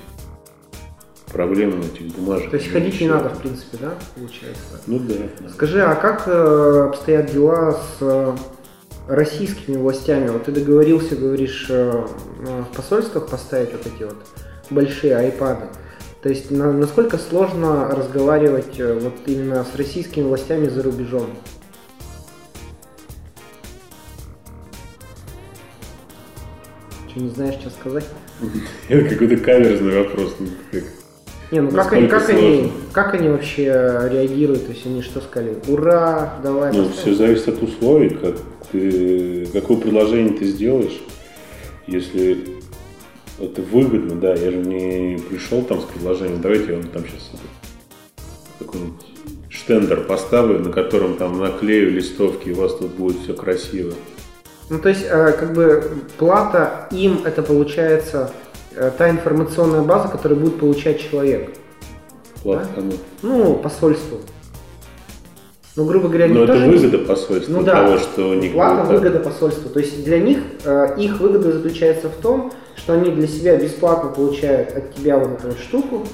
проблемы 1.33 1.85
этих 1.85 2.15
бумажек. 2.15 2.49
То 2.49 2.59
есть 2.59 2.71
ходить 2.71 3.01
не 3.01 3.09
надо, 3.09 3.31
в 3.31 3.41
принципе, 3.41 3.77
да, 3.81 3.95
получается? 4.15 4.63
Ну 4.87 5.01
да. 5.01 5.49
Скажи, 5.51 5.83
а 5.83 5.97
как 5.97 6.29
э, 6.29 6.89
обстоят 6.91 7.33
дела 7.33 7.73
с 7.73 7.97
э, 8.01 8.37
российскими 9.09 9.77
властями? 9.77 10.29
Вот 10.29 10.45
ты 10.45 10.53
договорился, 10.53 11.17
говоришь, 11.17 11.67
э, 11.69 12.07
в 12.71 12.77
посольствах 12.77 13.29
поставить 13.29 13.73
вот 13.73 13.85
эти 13.85 14.05
вот 14.05 14.17
большие 14.71 15.17
айпады. 15.17 15.67
То 16.23 16.29
есть 16.29 16.53
на- 16.53 16.73
насколько 16.73 17.19
сложно 17.19 17.89
разговаривать 17.89 18.79
э, 18.79 18.97
вот 18.97 19.15
именно 19.27 19.65
с 19.65 19.77
российскими 19.77 20.23
властями 20.23 20.69
за 20.69 20.85
рубежом? 20.85 21.31
Что, 27.19 27.25
не 27.25 27.31
знаешь, 27.31 27.55
что 27.61 27.71
сказать? 27.71 28.07
Это 28.89 29.09
какой-то 29.09 29.37
каверзный 29.39 30.03
вопрос. 30.03 30.37
ну, 30.39 30.49
Не, 31.51 31.61
ну 31.61 31.71
как 31.71 31.93
они, 31.93 32.09
как, 32.09 32.29
они, 32.29 32.73
как 32.93 33.15
они 33.15 33.29
вообще 33.29 33.65
реагируют? 34.11 34.67
То 34.67 34.73
есть 34.73 34.87
они 34.87 35.03
что 35.03 35.21
сказали? 35.21 35.57
Ура, 35.67 36.39
давай. 36.43 36.73
Ну, 36.73 36.85
поставим». 36.85 36.93
все 36.93 37.15
зависит 37.15 37.49
от 37.49 37.63
условий, 37.63 38.11
как 38.11 38.37
ты, 38.71 39.47
какое 39.53 39.79
предложение 39.79 40.35
ты 40.35 40.45
сделаешь. 40.47 41.01
Если 41.87 42.39
это 43.41 43.63
выгодно, 43.63 44.15
да, 44.15 44.35
я 44.35 44.51
же 44.51 44.59
не 44.59 45.19
пришел 45.19 45.63
там 45.63 45.81
с 45.81 45.85
предложением, 45.85 46.41
давайте 46.41 46.73
я 46.73 46.77
вам 46.77 46.89
там 46.89 47.03
сейчас 47.05 47.31
какой-нибудь 48.59 49.07
штендер 49.49 50.05
поставлю, 50.05 50.59
на 50.59 50.71
котором 50.71 51.17
там 51.17 51.39
наклею 51.39 51.91
листовки, 51.91 52.51
и 52.51 52.53
у 52.53 52.57
вас 52.57 52.77
тут 52.77 52.91
будет 52.91 53.23
все 53.23 53.35
красиво. 53.35 53.95
Ну, 54.71 54.79
то 54.79 54.89
есть, 54.89 55.05
э, 55.09 55.33
как 55.33 55.53
бы 55.55 55.83
плата 56.19 56.89
им 56.91 57.23
это 57.25 57.43
получается 57.43 58.31
э, 58.75 58.91
та 58.97 59.09
информационная 59.11 59.83
база, 59.83 60.09
которую 60.09 60.41
будет 60.41 60.61
получать 60.61 61.01
человек. 61.01 61.51
Плата 62.43 62.67
кому? 62.75 62.93
Ну, 63.23 63.55
посольству. 63.57 64.19
Ну, 65.77 65.85
грубо 65.85 66.09
говоря, 66.09 66.27
Но 66.27 66.41
никто 66.41 66.53
это 66.55 66.57
же 66.57 66.67
не- 66.67 66.77
выгода 66.77 66.99
посольства 67.05 67.53
Ну 67.53 67.63
да, 67.63 67.85
того, 67.85 67.99
что 67.99 68.31
у 68.31 68.35
них 68.35 68.53
плата 68.53 68.85
будет 68.85 69.01
выгода 69.01 69.21
посольству. 69.21 69.71
То 69.71 69.79
есть 69.79 70.05
для 70.05 70.19
них 70.19 70.39
э, 70.65 70.95
их 70.99 71.21
выгода 71.21 71.53
заключается 71.53 72.09
в 72.09 72.17
том, 72.17 72.53
что 72.77 72.93
они 72.95 73.11
для 73.11 73.27
себя 73.29 73.57
бесплатно 73.57 74.11
получают 74.11 74.77
от 74.77 74.95
тебя 74.95 75.19
вот 75.19 75.43
эту 75.45 75.57
штуку, 75.59 76.05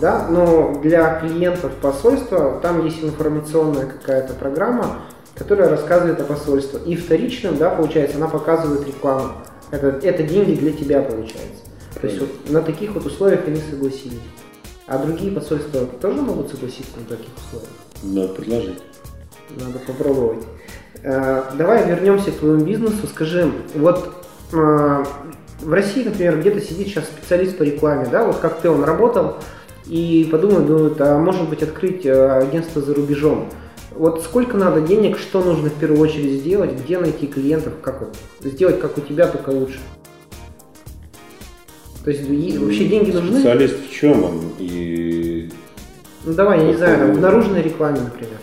да, 0.00 0.26
но 0.30 0.78
для 0.80 1.18
клиентов 1.20 1.72
посольства 1.82 2.58
там 2.62 2.84
есть 2.84 3.02
информационная 3.02 3.86
какая-то 3.86 4.34
программа, 4.34 5.00
которая 5.40 5.70
рассказывает 5.70 6.20
о 6.20 6.24
посольстве. 6.24 6.80
И 6.84 6.94
вторичным, 6.94 7.56
да, 7.56 7.70
получается, 7.70 8.18
она 8.18 8.28
показывает 8.28 8.86
рекламу. 8.86 9.32
Это, 9.70 9.98
это 10.02 10.22
деньги 10.22 10.52
для 10.52 10.70
тебя 10.70 11.00
получается. 11.00 11.64
То 11.98 12.06
есть 12.06 12.20
вот 12.20 12.50
на 12.50 12.60
таких 12.60 12.92
вот 12.92 13.06
условиях 13.06 13.40
они 13.46 13.56
согласились. 13.70 14.20
А 14.86 14.98
другие 14.98 15.32
посольства 15.32 15.86
тоже 15.86 16.20
могут 16.20 16.50
согласиться 16.50 16.92
на 16.98 17.16
таких 17.16 17.30
условиях? 17.38 17.70
Надо 18.02 18.28
предложить. 18.34 18.82
Надо 19.58 19.78
попробовать. 19.78 20.44
Э, 21.02 21.44
Давай 21.56 21.88
вернемся 21.88 22.32
к 22.32 22.34
твоему 22.34 22.62
бизнесу. 22.62 23.06
Скажи, 23.06 23.50
вот 23.74 24.12
э, 24.52 25.04
в 25.62 25.72
России, 25.72 26.04
например, 26.04 26.38
где-то 26.38 26.60
сидит 26.60 26.88
сейчас 26.88 27.04
специалист 27.04 27.56
по 27.56 27.62
рекламе, 27.62 28.06
да, 28.12 28.26
вот 28.26 28.36
как 28.36 28.60
ты, 28.60 28.68
он 28.68 28.84
работал, 28.84 29.36
и 29.86 30.28
подумал, 30.30 30.60
думает, 30.60 31.00
а 31.00 31.18
может 31.18 31.48
быть 31.48 31.62
открыть 31.62 32.04
э, 32.04 32.30
агентство 32.30 32.82
за 32.82 32.92
рубежом. 32.92 33.48
Вот 33.92 34.22
сколько 34.22 34.56
надо 34.56 34.80
денег, 34.80 35.18
что 35.18 35.42
нужно 35.42 35.68
в 35.68 35.74
первую 35.74 36.00
очередь 36.00 36.40
сделать, 36.40 36.72
где 36.72 36.98
найти 36.98 37.26
клиентов, 37.26 37.74
как 37.82 38.00
вот 38.00 38.16
сделать, 38.40 38.80
как 38.80 38.96
у 38.96 39.00
тебя, 39.00 39.26
только 39.26 39.50
лучше. 39.50 39.80
То 42.04 42.10
есть 42.10 42.22
и 42.28 42.58
вообще 42.58 42.86
деньги 42.86 43.10
нужны? 43.10 43.40
Специалист 43.40 43.76
в 43.78 43.90
чем 43.92 44.24
он? 44.24 44.40
И 44.58 45.50
Ну 46.24 46.32
давай, 46.32 46.60
я 46.60 46.66
не 46.68 46.74
знаю, 46.76 46.98
Какого? 46.98 47.12
в 47.16 47.20
наружной 47.20 47.62
рекламе, 47.62 48.00
например. 48.00 48.38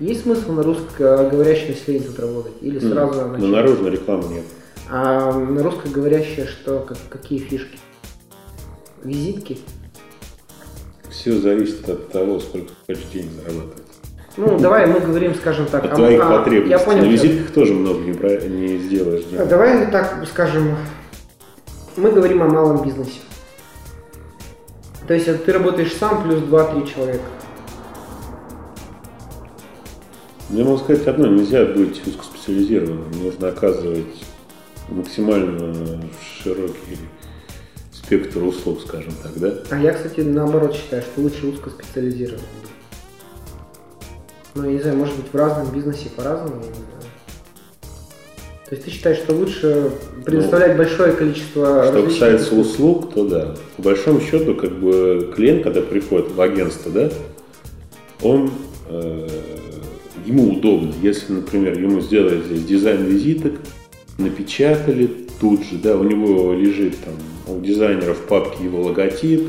Есть 0.00 0.22
смысл 0.22 0.52
на 0.52 0.62
русскоговорящее 0.62 1.68
население 1.70 2.08
тут 2.08 2.18
работать? 2.18 2.54
Или 2.60 2.78
сразу 2.78 3.20
но 3.20 3.26
начать? 3.28 3.48
наружной 3.48 3.90
рекламы 3.90 4.28
нет. 4.34 4.44
А 4.90 5.32
на 5.38 5.62
русскоговорящее 5.62 6.46
что? 6.46 6.80
Как- 6.80 6.98
какие 7.08 7.38
фишки? 7.38 7.78
Визитки? 9.04 9.58
Все 11.12 11.38
зависит 11.38 11.86
от 11.88 12.08
того, 12.10 12.40
сколько 12.40 12.68
ты 12.86 12.94
хочешь 12.94 13.10
денег 13.12 13.30
зарабатывать. 13.32 13.82
Ну, 14.38 14.58
давай 14.58 14.86
мы 14.86 14.98
говорим, 14.98 15.34
скажем 15.34 15.66
так. 15.66 15.84
От 15.84 15.92
а- 15.92 15.96
твоих 15.96 16.22
а, 16.22 16.38
потребностей. 16.38 16.70
Я 16.70 16.78
понял. 16.78 17.02
На 17.02 17.06
визитках 17.06 17.52
тоже 17.52 17.74
много 17.74 18.00
не, 18.00 18.14
про- 18.14 18.40
не 18.40 18.78
сделаешь 18.78 19.24
А, 19.26 19.30
денег. 19.30 19.48
Давай 19.48 19.90
так 19.90 20.26
скажем, 20.26 20.74
мы 21.96 22.10
говорим 22.10 22.42
о 22.42 22.48
малом 22.48 22.82
бизнесе. 22.82 23.20
То 25.06 25.12
есть 25.12 25.44
ты 25.44 25.52
работаешь 25.52 25.94
сам 25.94 26.22
плюс 26.22 26.40
2-3 26.40 26.90
человека. 26.90 27.24
Я 30.48 30.64
могу 30.64 30.78
сказать 30.78 31.06
одно, 31.06 31.26
нельзя 31.26 31.66
быть 31.66 32.00
узкоспециализированным. 32.06 33.10
Нужно 33.22 33.48
оказывать 33.48 34.24
максимально 34.88 36.00
широкий 36.42 36.98
спектр 38.12 38.42
услуг, 38.42 38.80
скажем 38.86 39.12
так, 39.22 39.32
да? 39.36 39.54
А 39.70 39.80
я, 39.80 39.92
кстати, 39.92 40.20
наоборот 40.20 40.74
считаю, 40.74 41.02
что 41.02 41.22
лучше 41.22 41.46
узкоспециализированным 41.46 42.44
быть. 42.62 42.70
Ну, 44.54 44.64
я 44.66 44.72
не 44.72 44.80
знаю, 44.80 44.98
может 44.98 45.16
быть, 45.16 45.32
в 45.32 45.34
разном 45.34 45.72
бизнесе 45.74 46.10
по-разному. 46.14 46.62
То 48.68 48.76
есть 48.76 48.84
ты 48.84 48.90
считаешь, 48.90 49.18
что 49.18 49.34
лучше 49.34 49.92
предоставлять 50.24 50.76
большое 50.76 51.12
количество 51.12 51.86
Что 51.86 52.02
касается 52.02 52.54
услуг? 52.54 53.04
услуг, 53.04 53.14
то 53.14 53.28
да. 53.28 53.54
По 53.76 53.82
большому 53.82 54.20
счету, 54.20 54.54
как 54.54 54.78
бы 54.78 55.32
клиент, 55.34 55.62
когда 55.62 55.80
приходит 55.80 56.32
в 56.32 56.40
агентство, 56.40 56.90
да, 56.90 57.10
он 58.22 58.50
э, 58.88 59.28
ему 60.26 60.52
удобно. 60.52 60.92
Если, 61.02 61.32
например, 61.32 61.78
ему 61.78 62.00
сделали 62.00 62.42
здесь 62.42 62.64
дизайн 62.64 63.04
визиток, 63.04 63.54
напечатали 64.18 65.08
тут 65.40 65.62
же, 65.64 65.76
да, 65.82 65.96
у 65.96 66.04
него 66.04 66.52
лежит 66.54 66.94
там 67.04 67.14
у 67.46 67.60
дизайнера 67.60 68.14
в 68.14 68.20
папке 68.26 68.64
его 68.64 68.82
логотип, 68.82 69.48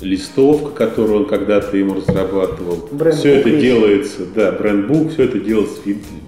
листовка, 0.00 0.70
которую 0.70 1.20
он 1.20 1.26
когда-то 1.26 1.76
ему 1.76 1.94
разрабатывал. 1.94 2.88
Бренд-бук 2.92 3.14
все 3.14 3.34
это 3.34 3.48
есть. 3.48 3.60
делается, 3.60 4.26
да, 4.34 4.52
брендбук, 4.52 5.12
все 5.12 5.24
это 5.24 5.38
делается 5.38 5.80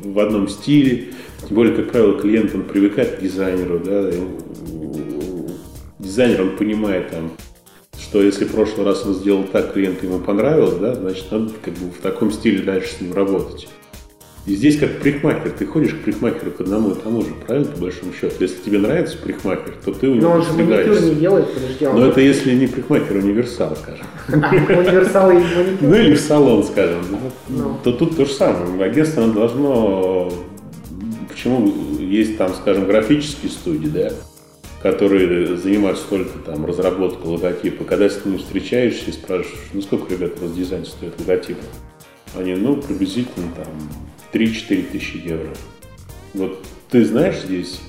в, 0.02 0.18
одном 0.18 0.48
стиле. 0.48 1.08
Тем 1.46 1.54
более, 1.54 1.74
как 1.74 1.90
правило, 1.92 2.18
клиент, 2.18 2.54
он 2.54 2.64
привыкает 2.64 3.16
к 3.16 3.20
дизайнеру, 3.20 3.78
да, 3.78 4.10
дизайнер, 5.98 6.42
он 6.42 6.56
понимает 6.56 7.10
там, 7.10 7.32
что 7.98 8.22
если 8.22 8.44
в 8.44 8.52
прошлый 8.52 8.86
раз 8.86 9.04
он 9.04 9.14
сделал 9.14 9.44
так, 9.44 9.72
клиенту 9.72 10.06
ему 10.06 10.20
понравилось, 10.20 10.76
да, 10.76 10.94
значит, 10.94 11.26
надо 11.30 11.52
как 11.62 11.74
бы 11.74 11.90
в 11.90 12.00
таком 12.00 12.32
стиле 12.32 12.62
дальше 12.62 12.94
с 12.94 13.00
ним 13.00 13.12
работать. 13.12 13.68
И 14.48 14.54
здесь 14.54 14.78
как 14.78 15.00
парикмахер, 15.00 15.50
ты 15.50 15.66
ходишь 15.66 15.92
к 15.92 16.04
парикмахеру 16.04 16.50
к 16.52 16.62
одному 16.62 16.92
и 16.92 16.94
тому 16.94 17.20
же, 17.20 17.28
правильно, 17.46 17.70
по 17.70 17.80
большому 17.80 18.14
счету? 18.14 18.34
Если 18.40 18.62
тебе 18.62 18.78
нравится 18.78 19.18
парикмахер, 19.18 19.74
то 19.84 19.92
ты 19.92 20.08
у 20.08 20.14
него 20.14 20.26
Но 20.26 20.34
он 20.36 20.42
же 20.42 20.52
маникюр 20.54 21.02
не 21.02 21.14
делает, 21.16 21.52
подожди. 21.52 21.84
Но 21.84 22.06
это 22.06 22.20
если 22.22 22.54
не 22.54 22.66
парикмахер, 22.66 23.16
а 23.16 23.18
универсал, 23.18 23.76
скажем. 23.76 24.06
Универсал 24.28 25.30
и 25.32 25.34
маникюр. 25.34 25.64
Ну 25.82 25.94
или 25.94 26.14
в 26.14 26.20
салон, 26.20 26.64
скажем. 26.64 27.02
Ну. 27.50 27.78
То 27.84 27.92
тут 27.92 28.16
то 28.16 28.24
же 28.24 28.32
самое. 28.32 28.84
Агентство 28.84 29.26
должно... 29.26 30.32
Почему 31.28 31.70
есть 32.00 32.38
там, 32.38 32.54
скажем, 32.54 32.86
графические 32.86 33.52
студии, 33.52 33.88
да, 33.88 34.12
которые 34.82 35.58
занимаются 35.58 36.04
только 36.08 36.38
там 36.38 36.64
разработкой 36.64 37.32
логотипа. 37.32 37.84
Когда 37.84 38.08
с 38.08 38.24
ними 38.24 38.38
встречаешься 38.38 39.10
и 39.10 39.12
спрашиваешь, 39.12 39.68
ну 39.74 39.82
сколько, 39.82 40.10
ребята, 40.14 40.38
у 40.40 40.46
вас 40.46 40.56
дизайн 40.56 40.86
стоит 40.86 41.12
логотипа? 41.20 41.64
Они, 42.34 42.54
ну, 42.54 42.76
приблизительно 42.76 43.50
там 43.54 43.66
3-4 44.32 44.90
тысячи 44.92 45.16
евро. 45.16 45.50
Вот 46.34 46.64
ты 46.90 47.04
знаешь 47.04 47.40
здесь 47.40 47.80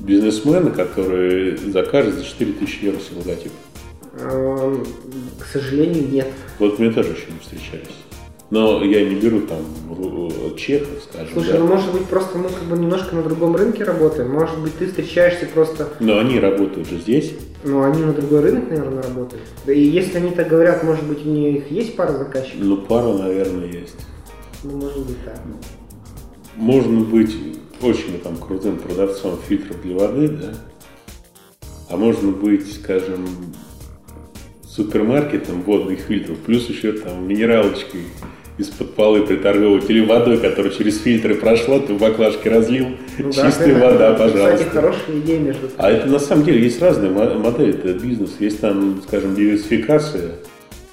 бизнесмена, 0.00 0.70
который 0.70 1.56
закажет 1.56 2.14
за 2.14 2.24
4 2.24 2.52
тысячи 2.54 2.84
евро 2.84 3.00
себе 3.00 3.18
логотип? 3.18 3.52
Эм, 4.18 4.84
К 5.38 5.46
сожалению, 5.46 6.08
нет. 6.08 6.28
Вот 6.58 6.78
мне 6.78 6.90
тоже 6.90 7.10
еще 7.10 7.26
не 7.30 7.38
встречались. 7.38 7.94
Но 8.50 8.84
я 8.84 9.04
не 9.08 9.14
беру 9.16 9.40
там 9.40 9.58
ру- 9.90 10.54
чехов, 10.56 10.88
скажем, 11.10 11.32
Слушай, 11.32 11.52
да. 11.54 11.58
ну 11.60 11.66
может 11.66 11.92
быть 11.92 12.04
просто 12.04 12.38
мы 12.38 12.48
как 12.50 12.62
бы 12.64 12.76
немножко 12.76 13.14
на 13.16 13.22
другом 13.22 13.56
рынке 13.56 13.84
работаем. 13.84 14.30
Может 14.32 14.58
быть 14.60 14.76
ты 14.76 14.86
встречаешься 14.86 15.46
просто, 15.46 15.88
Но 15.98 16.18
они 16.18 16.38
работают 16.38 16.88
же 16.88 16.98
здесь. 16.98 17.32
ну 17.64 17.82
они 17.82 18.02
на 18.02 18.12
другой 18.12 18.40
рынок, 18.42 18.68
наверное, 18.68 19.02
работают. 19.02 19.42
Да 19.66 19.72
и 19.72 19.80
если 19.80 20.18
они 20.18 20.30
так 20.30 20.48
говорят, 20.48 20.84
может 20.84 21.04
быть 21.04 21.24
у 21.24 21.28
них 21.30 21.70
есть 21.70 21.96
пара 21.96 22.12
заказчиков? 22.12 22.60
Ну, 22.60 22.76
пара, 22.76 23.14
наверное, 23.14 23.66
есть. 23.66 23.96
Ну 24.62 24.76
может 24.76 24.98
быть 25.06 25.24
так. 25.24 25.40
Можно 26.56 27.00
быть 27.00 27.34
очень 27.82 28.20
там 28.20 28.36
крутым 28.36 28.76
продавцом 28.76 29.38
фильтров 29.48 29.82
для 29.82 29.96
воды, 29.96 30.28
да? 30.28 30.54
А 31.90 31.96
можно 31.96 32.30
быть, 32.30 32.72
скажем, 32.74 33.26
супермаркетом 34.74 35.62
водных 35.62 36.00
фильтров, 36.00 36.38
плюс 36.38 36.68
еще 36.68 36.92
там 36.92 37.28
минералочкой 37.28 38.02
из-под 38.58 38.94
полы 38.94 39.22
приторговывать 39.26 39.88
или 39.90 40.04
водой, 40.04 40.38
которая 40.38 40.72
через 40.72 41.00
фильтры 41.00 41.34
прошла, 41.34 41.80
ты 41.80 41.94
в 41.94 41.98
баклажке 41.98 42.50
разлил, 42.50 42.88
Ну 43.18 43.32
да, 43.32 43.46
чистая 43.46 43.76
это, 43.76 43.80
вода, 43.86 44.12
Кстати, 44.14 44.32
пожалуйста. 44.32 44.70
хорошая 44.70 45.18
идея 45.20 45.38
между 45.40 45.70
А 45.76 45.90
это 45.90 46.06
на 46.08 46.18
самом 46.20 46.44
деле 46.44 46.62
есть 46.62 46.80
разные 46.80 47.10
мо- 47.10 47.34
модели 47.34 47.74
это 47.74 47.92
бизнес. 47.94 48.36
Есть 48.38 48.60
там, 48.60 49.02
скажем, 49.06 49.34
диверсификация 49.34 50.32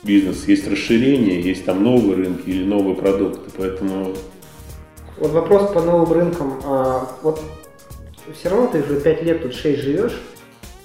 бизнеса, 0.04 0.40
есть 0.48 0.68
расширение, 0.68 1.40
есть 1.42 1.66
там 1.66 1.84
новые 1.84 2.16
рынки 2.16 2.50
или 2.50 2.64
новые 2.64 2.96
продукты. 2.96 3.52
Поэтому 3.58 4.14
Вот 5.20 5.32
вопрос 5.32 5.72
по 5.72 5.82
новым 5.82 6.12
рынкам. 6.12 6.60
А, 6.66 7.08
вот 7.22 7.40
все 8.40 8.50
равно 8.50 8.68
ты 8.72 8.80
уже 8.82 9.00
5 9.00 9.24
лет 9.24 9.44
тут 9.44 9.54
6 9.54 9.80
живешь. 9.82 10.20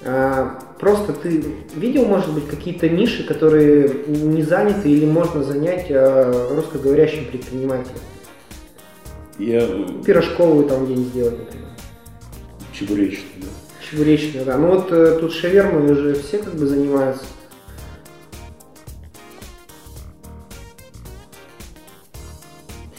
А, 0.04 0.58
просто 0.78 1.12
ты 1.12 1.42
видел, 1.74 2.04
может 2.04 2.32
быть, 2.32 2.48
какие-то 2.48 2.88
ниши, 2.88 3.24
которые 3.24 3.88
не 4.06 4.42
заняты 4.42 4.90
или 4.90 5.06
можно 5.06 5.42
занять 5.42 5.86
э, 5.90 6.48
русскоговорящим 6.54 7.26
предпринимателям? 7.26 7.98
Я 9.38 9.66
Пирожковую 10.04 10.66
там 10.66 10.84
где-нибудь 10.86 11.08
сделать, 11.08 11.38
например. 11.38 11.68
чебуречный, 12.72 13.24
да. 13.42 13.46
Чебуречную, 13.90 14.46
да. 14.46 14.56
Ну 14.58 14.68
вот 14.68 14.90
э, 14.92 15.18
тут 15.20 15.32
шавермой 15.32 15.92
уже 15.92 16.14
все 16.14 16.38
как 16.38 16.54
бы 16.54 16.66
занимаются. 16.66 17.24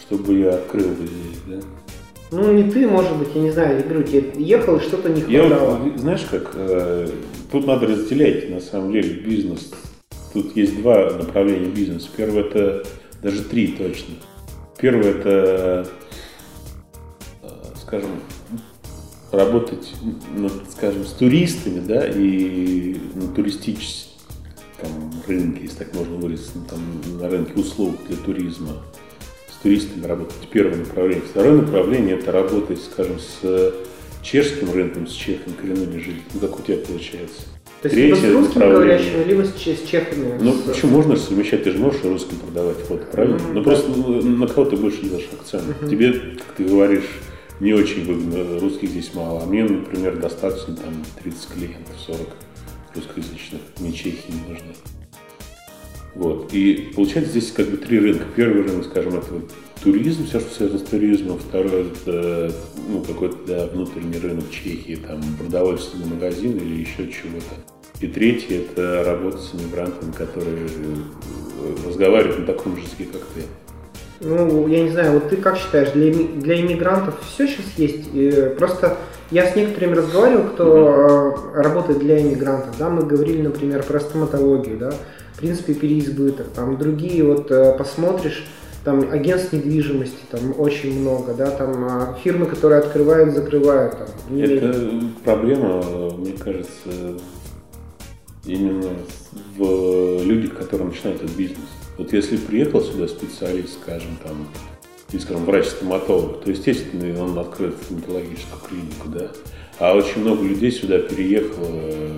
Чтобы 0.01 0.35
я 0.35 0.55
открыл 0.55 0.87
бы 0.89 1.05
здесь, 1.07 1.39
да. 1.47 1.57
Ну 2.31 2.51
не 2.51 2.69
ты, 2.69 2.87
может 2.87 3.15
быть, 3.17 3.29
я 3.35 3.41
не 3.41 3.51
знаю, 3.51 3.77
я 3.77 3.83
говорю, 3.83 4.03
тебе 4.03 4.31
ехал 4.35 4.77
и 4.77 4.81
что-то 4.81 5.09
не 5.09 5.21
Я 5.31 5.47
хватало. 5.47 5.75
вот, 5.77 5.97
знаешь 5.99 6.25
как, 6.29 6.51
э, 6.55 7.07
тут 7.51 7.67
надо 7.67 7.87
разделять 7.87 8.49
на 8.49 8.59
самом 8.59 8.91
деле 8.91 9.13
бизнес. 9.13 9.71
Тут 10.33 10.55
есть 10.55 10.81
два 10.81 11.11
направления 11.11 11.69
бизнеса. 11.69 12.09
Первое 12.15 12.43
это, 12.43 12.85
даже 13.21 13.43
три 13.43 13.67
точно. 13.67 14.15
Первое 14.77 15.11
это, 15.11 15.89
э, 17.41 17.47
скажем, 17.81 18.09
работать, 19.31 19.93
ну, 20.35 20.49
скажем, 20.69 21.05
с 21.05 21.13
туристами, 21.13 21.79
да, 21.79 22.07
и 22.07 22.97
на 23.15 23.27
туристическом 23.33 25.13
рынке, 25.27 25.63
если 25.63 25.77
так 25.77 25.95
можно 25.95 26.15
выразиться, 26.15 26.51
ну, 26.55 26.65
там, 26.69 27.19
на 27.19 27.29
рынке 27.29 27.53
услуг 27.59 27.95
для 28.07 28.17
туризма 28.17 28.73
с 29.49 29.61
туристами 29.61 30.05
работать. 30.05 30.47
Первое 30.51 30.77
направление. 30.77 31.23
Второе 31.23 31.61
направление 31.61 32.17
это 32.17 32.31
работать, 32.31 32.79
скажем, 32.83 33.19
с 33.19 33.73
чешским 34.31 34.71
рынком, 34.73 35.07
с 35.07 35.13
чехами, 35.13 35.53
коренными 35.53 35.99
жителями. 35.99 36.23
Ну, 36.33 36.39
как 36.41 36.59
у 36.59 36.63
тебя 36.63 36.77
получается. 36.77 37.41
То 37.81 37.87
есть 37.87 37.95
либо 37.95 38.15
с 38.15 38.19
Третье 38.19 38.37
русскими 38.37 38.63
говорящими, 38.63 39.23
либо 39.23 39.43
с, 39.45 39.53
че- 39.55 39.75
с 39.75 39.87
чехами. 39.87 40.37
Ну, 40.41 40.53
С- 40.53 40.61
почему 40.61 40.91
можно 40.97 41.15
совмещать? 41.15 41.63
Ты 41.63 41.71
же 41.71 41.77
можешь 41.77 42.03
русским 42.03 42.37
продавать, 42.37 42.77
вот, 42.89 43.11
правильно? 43.11 43.37
Мгм, 43.37 43.53
ну, 43.53 43.59
да. 43.61 43.63
просто 43.63 43.89
ну, 43.89 44.21
на 44.21 44.47
кого 44.47 44.65
ты 44.69 44.75
больше 44.75 45.01
делаешь 45.03 45.27
акцент? 45.31 45.63
Тебе, 45.89 46.11
как 46.11 46.55
ты 46.57 46.63
говоришь, 46.65 47.05
не 47.59 47.73
очень 47.73 48.03
выгодно, 48.05 48.59
русских 48.59 48.89
здесь 48.89 49.11
мало. 49.13 49.43
А 49.43 49.45
мне, 49.45 49.63
например, 49.63 50.17
достаточно 50.17 50.75
там 50.75 51.03
30 51.23 51.47
клиентов, 51.53 51.95
40 52.05 52.27
русскоязычных, 52.95 53.61
мне 53.79 53.93
чехи 53.93 54.23
не 54.29 54.49
нужны. 54.49 54.73
Вот. 56.15 56.51
И 56.51 56.91
получается 56.95 57.31
здесь 57.31 57.51
как 57.51 57.67
бы 57.69 57.77
три 57.77 57.99
рынка. 57.99 58.25
Первый 58.35 58.63
рынок, 58.63 58.85
скажем, 58.85 59.17
это 59.17 59.33
вот 59.33 59.51
туризм, 59.83 60.25
все, 60.25 60.39
что 60.39 60.53
связано 60.53 60.79
с 60.79 60.83
туризмом. 60.83 61.39
Второй 61.39 61.87
это 61.87 62.51
ну, 62.89 63.01
какой-то 63.01 63.37
да, 63.47 63.67
внутренний 63.67 64.19
рынок 64.19 64.49
Чехии, 64.51 64.95
там 64.95 65.21
продовольственный 65.39 66.07
магазин 66.07 66.57
или 66.57 66.81
еще 66.81 67.09
чего-то. 67.09 67.55
И 67.99 68.07
третий 68.07 68.55
это 68.55 69.03
работа 69.05 69.37
с 69.37 69.55
иммигрантами, 69.55 70.11
которые 70.11 70.67
э, 70.67 71.87
разговаривают 71.87 72.39
на 72.39 72.45
таком 72.45 72.75
же 72.75 72.83
языке, 72.83 73.07
как 73.11 73.21
ты. 73.33 73.41
Ну, 74.19 74.67
я 74.67 74.83
не 74.83 74.89
знаю, 74.89 75.13
вот 75.13 75.29
ты 75.29 75.37
как 75.37 75.57
считаешь, 75.57 75.91
для, 75.91 76.11
для 76.13 76.59
иммигрантов 76.61 77.15
все 77.21 77.47
сейчас 77.47 77.65
есть? 77.77 78.09
Э, 78.13 78.55
Просто 78.57 78.97
я 79.29 79.45
с 79.45 79.55
некоторыми 79.55 79.95
разговаривал, 79.95 80.43
кто 80.45 81.35
э, 81.55 81.61
работает 81.61 81.99
для 81.99 82.21
иммигрантов, 82.21 82.77
да, 82.77 82.89
мы 82.89 83.03
говорили, 83.03 83.41
например, 83.41 83.83
про 83.83 83.99
стоматологию, 83.99 84.77
да, 84.77 84.91
в 85.33 85.39
принципе, 85.39 85.73
переизбыток, 85.73 86.47
там 86.49 86.77
другие, 86.77 87.23
вот 87.23 87.51
э, 87.51 87.75
посмотришь, 87.77 88.47
там 88.87 89.11
агентств 89.11 89.51
недвижимости, 89.51 90.15
там 90.31 90.57
очень 90.57 91.01
много, 91.01 91.33
да, 91.33 91.51
там 91.51 91.83
а, 91.83 92.17
фирмы, 92.23 92.45
которые 92.45 92.79
открывают, 92.79 93.35
закрывают, 93.35 93.97
там, 93.97 94.07
не- 94.29 94.43
Это 94.43 94.89
проблема, 95.25 95.81
мне 96.17 96.31
кажется, 96.31 97.19
именно 98.45 98.93
в 99.57 100.23
людях, 100.23 100.57
которые 100.57 100.87
начинают 100.87 101.21
этот 101.21 101.35
бизнес. 101.35 101.67
Вот 101.97 102.13
если 102.13 102.37
приехал 102.37 102.79
сюда 102.79 103.09
специалист, 103.09 103.73
скажем, 103.73 104.17
там, 104.23 104.47
или, 105.11 105.19
скажем, 105.19 105.43
врач-стоматолог, 105.43 106.45
то, 106.45 106.51
естественно, 106.51 107.25
он 107.25 107.37
откроет 107.37 107.75
стоматологическую 107.83 108.61
клинику, 108.69 109.09
да. 109.09 109.27
А 109.79 109.97
очень 109.97 110.21
много 110.21 110.43
людей 110.43 110.71
сюда 110.71 110.99
переехало, 110.99 111.67
э, 111.71 112.17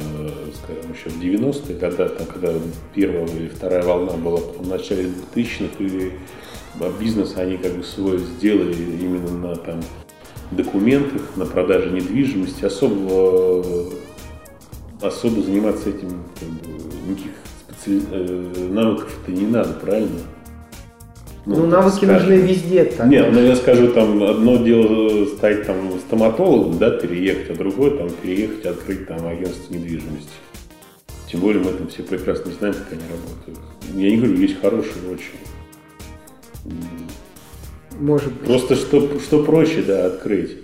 скажем, 0.64 0.92
еще 0.94 1.10
в 1.10 1.20
90-е, 1.20 1.80
когда, 1.80 2.08
там, 2.10 2.28
когда 2.28 2.54
первая 2.94 3.26
или 3.26 3.48
вторая 3.48 3.82
волна 3.82 4.14
была 4.14 4.38
в 4.38 4.68
начале 4.68 5.10
2000-х, 5.36 5.84
и 5.84 6.12
бизнес 7.00 7.36
они 7.36 7.58
как 7.58 7.74
бы 7.74 7.84
свой 7.84 8.20
сделали 8.20 8.74
именно 8.74 9.32
на 9.32 9.56
там 9.56 9.82
документах, 10.52 11.22
на 11.36 11.46
продаже 11.46 11.90
недвижимости, 11.92 12.66
особо, 12.66 13.64
особо 15.02 15.42
заниматься 15.42 15.90
этим 15.90 16.24
как 16.40 16.50
бы, 16.50 17.10
никаких 17.10 17.32
специ- 17.70 18.04
э, 18.12 18.70
навыков-то 18.70 19.32
не 19.32 19.48
надо, 19.48 19.74
правильно? 19.74 20.20
ну, 21.46 21.66
навыки 21.66 22.06
скажем. 22.06 22.30
нужны 22.30 22.34
везде. 22.48 22.86
Так, 22.86 23.08
Нет, 23.08 23.30
ну 23.32 23.40
я 23.40 23.56
скажу, 23.56 23.92
там 23.92 24.22
одно 24.24 24.58
дело 24.58 25.26
стать 25.26 25.66
там 25.66 25.92
стоматологом, 26.00 26.78
да, 26.78 26.92
переехать, 26.92 27.52
а 27.52 27.56
другое 27.56 27.92
там 27.92 28.10
переехать, 28.10 28.66
открыть 28.66 29.08
там 29.08 29.26
агентство 29.26 29.74
недвижимости. 29.74 30.30
Тем 31.32 31.42
более 31.42 31.64
мы 31.64 31.72
там 31.72 31.88
все 31.88 32.04
прекрасно 32.04 32.52
знаем, 32.52 32.74
как 32.74 32.92
они 32.92 33.02
работают. 33.10 33.60
Я 33.96 34.10
не 34.12 34.18
говорю, 34.18 34.36
есть 34.36 34.60
хорошие 34.62 35.12
очень. 35.12 35.38
Может 38.00 38.34
быть. 38.34 38.48
Просто 38.48 38.76
что, 38.76 39.20
что 39.20 39.44
проще, 39.44 39.82
да, 39.82 40.06
открыть. 40.06 40.58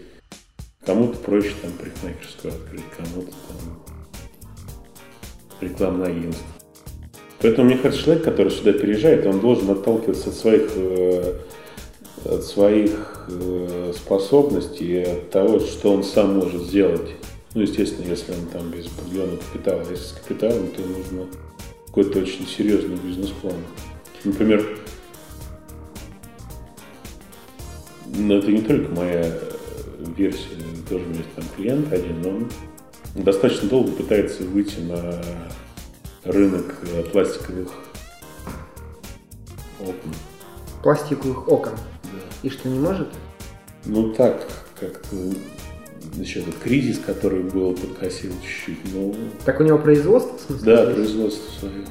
Кому-то 0.85 1.17
проще 1.17 1.51
там 1.61 1.71
парикмахерскую 1.71 2.53
открыть, 2.53 2.83
кому-то 2.95 3.31
там 3.47 3.85
рекламное 5.61 6.07
агентство. 6.07 6.45
Поэтому, 7.41 7.67
мне 7.67 7.77
кажется, 7.77 8.03
человек, 8.05 8.23
который 8.23 8.51
сюда 8.51 8.73
переезжает, 8.73 9.25
он 9.25 9.39
должен 9.39 9.69
отталкиваться 9.69 10.29
от 10.29 10.35
своих, 10.35 10.71
э, 10.75 11.33
от 12.23 12.43
своих 12.43 13.25
э, 13.29 13.93
способностей, 13.95 15.03
от 15.03 15.29
того, 15.31 15.59
что 15.59 15.93
он 15.93 16.03
сам 16.03 16.37
может 16.37 16.61
сделать. 16.63 17.11
Ну, 17.53 17.61
естественно, 17.61 18.09
если 18.09 18.31
он 18.31 18.47
там 18.51 18.71
без 18.71 18.87
определенного 18.87 19.37
капитала. 19.37 19.83
Если 19.89 20.05
с 20.05 20.11
капиталом, 20.11 20.67
то 20.69 20.81
нужно 20.81 21.27
какой-то 21.87 22.19
очень 22.19 22.47
серьезный 22.47 22.97
бизнес-план. 22.97 23.55
Например, 24.23 24.65
но 28.17 28.37
это 28.37 28.51
не 28.51 28.61
только 28.61 28.91
моя 28.93 29.25
э, 29.25 29.39
версия, 30.15 30.55
тоже 30.89 31.05
у 31.05 31.07
меня 31.07 31.19
есть 31.19 31.33
там 31.35 31.45
клиент 31.55 31.91
один, 31.91 32.21
но 32.21 32.29
он 32.29 32.49
достаточно 33.15 33.69
долго 33.69 33.91
пытается 33.91 34.43
выйти 34.43 34.79
на 34.79 35.21
рынок 36.23 36.75
э, 36.83 37.03
пластиковых 37.03 37.71
окон. 39.79 40.13
Пластиковых 40.83 41.47
окон. 41.51 41.73
Да. 42.03 42.09
И 42.43 42.49
что, 42.49 42.69
не 42.69 42.79
может? 42.79 43.07
Ну 43.85 44.13
так, 44.13 44.47
как-то 44.79 45.15
еще 46.15 46.41
этот 46.41 46.55
кризис, 46.55 46.99
который 46.99 47.43
был, 47.43 47.73
подкосил 47.73 48.31
чуть-чуть, 48.41 48.93
ну, 48.93 49.13
Так 49.45 49.59
у 49.59 49.63
него 49.63 49.77
производство, 49.77 50.35
в 50.37 50.41
смысле? 50.41 50.75
да, 50.75 50.91
производство 50.91 51.59
свое. 51.59 51.85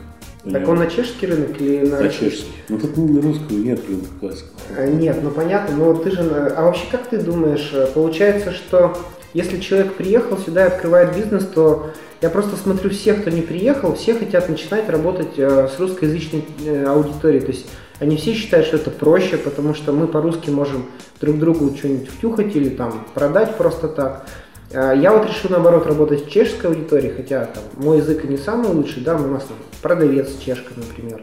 Так 0.53 0.68
он 0.68 0.78
на 0.78 0.86
чешский 0.88 1.26
рынок 1.26 1.59
или 1.61 1.86
на, 1.86 2.01
на 2.01 2.09
чешский. 2.09 2.53
Ну 2.68 2.78
тут 2.78 2.97
ну, 2.97 3.20
русского 3.20 3.57
нет 3.57 3.80
рынка 3.88 4.09
пластиковых. 4.20 4.53
А, 4.76 4.86
Нет, 4.86 5.18
ну 5.22 5.30
понятно, 5.30 5.76
но 5.76 5.95
ты 5.95 6.11
же... 6.11 6.22
на- 6.22 6.49
А 6.49 6.62
вообще, 6.64 6.84
как 6.90 7.09
ты 7.09 7.18
думаешь, 7.18 7.70
э, 7.72 7.86
получается, 7.95 8.53
что 8.53 8.97
если 9.32 9.59
человек 9.59 9.95
приехал 9.95 10.36
сюда 10.36 10.64
и 10.64 10.68
открывает 10.68 11.16
бизнес, 11.16 11.47
то 11.47 11.90
я 12.20 12.28
просто 12.28 12.57
смотрю 12.57 12.90
всех, 12.90 13.22
кто 13.22 13.30
не 13.30 13.40
приехал, 13.42 13.95
все 13.95 14.14
хотят 14.14 14.49
начинать 14.49 14.88
работать 14.90 15.38
э, 15.38 15.68
с 15.74 15.80
русскоязычной 15.80 16.45
э, 16.66 16.84
аудиторией. 16.86 17.40
То 17.40 17.53
есть 17.53 17.66
они 18.01 18.16
все 18.16 18.34
считают, 18.34 18.66
что 18.66 18.76
это 18.76 18.90
проще, 18.90 19.38
потому 19.38 19.72
что 19.72 19.92
мы 19.92 20.07
по-русски 20.07 20.51
можем 20.51 20.86
друг 21.20 21.38
другу 21.38 21.74
что-нибудь 21.76 22.09
втюхать 22.11 22.55
или 22.55 22.68
там 22.68 23.07
продать 23.14 23.57
просто 23.57 23.88
так. 23.88 24.26
А 24.75 24.93
Я 24.93 25.12
вот 25.12 25.29
решил 25.29 25.51
наоборот 25.51 25.87
работать 25.87 26.25
с 26.25 26.29
чешской 26.29 26.70
аудиторией, 26.70 27.14
хотя 27.14 27.47
там 27.47 27.62
мой 27.77 27.99
язык 27.99 28.25
не 28.25 28.37
самый 28.37 28.68
лучший, 28.68 29.03
да, 29.03 29.14
у 29.16 29.27
нас 29.27 29.45
там 29.45 29.57
продавец 29.83 30.31
чешка, 30.45 30.72
например. 30.77 31.22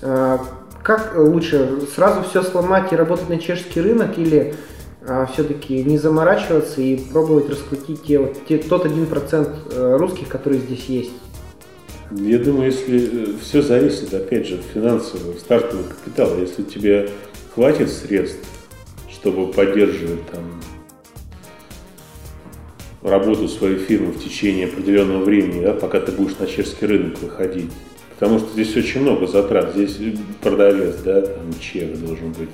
А, 0.00 0.40
Как 0.82 1.14
лучше, 1.16 1.82
сразу 1.94 2.22
все 2.22 2.42
сломать 2.42 2.92
и 2.92 2.96
работать 2.96 3.28
на 3.28 3.38
чешский 3.38 3.80
рынок 3.80 4.18
или 4.18 4.54
все-таки 5.32 5.82
не 5.82 5.98
заморачиваться 5.98 6.80
и 6.80 6.96
пробовать 6.96 7.50
раскрутить 7.50 8.04
те, 8.04 8.18
вот, 8.18 8.36
те, 8.46 8.58
тот 8.58 8.86
один 8.86 9.06
процент 9.06 9.48
э, 9.72 9.96
русских, 9.96 10.28
которые 10.28 10.60
здесь 10.60 10.84
есть? 10.84 11.10
Я 12.12 12.38
думаю, 12.38 12.66
если 12.66 13.36
все 13.40 13.62
зависит, 13.62 14.12
опять 14.12 14.46
же, 14.46 14.56
от 14.56 14.60
финансового 14.62 15.36
стартового 15.38 15.86
капитала. 15.88 16.38
Если 16.38 16.62
тебе 16.62 17.10
хватит 17.54 17.90
средств, 17.90 18.46
чтобы 19.10 19.50
поддерживать 19.52 20.24
там 20.30 20.60
работу 23.02 23.48
своей 23.48 23.78
фирмы 23.78 24.12
в 24.12 24.22
течение 24.22 24.66
определенного 24.66 25.24
времени, 25.24 25.64
да, 25.64 25.72
пока 25.72 26.00
ты 26.00 26.12
будешь 26.12 26.38
на 26.38 26.46
чешский 26.46 26.86
рынок 26.86 27.20
выходить. 27.20 27.70
Потому 28.18 28.38
что 28.38 28.52
здесь 28.52 28.76
очень 28.76 29.00
много 29.00 29.26
затрат. 29.26 29.74
Здесь 29.74 29.98
продавец, 30.40 30.96
да, 31.04 31.22
там 31.22 31.52
чек 31.60 31.98
должен 31.98 32.32
быть, 32.32 32.50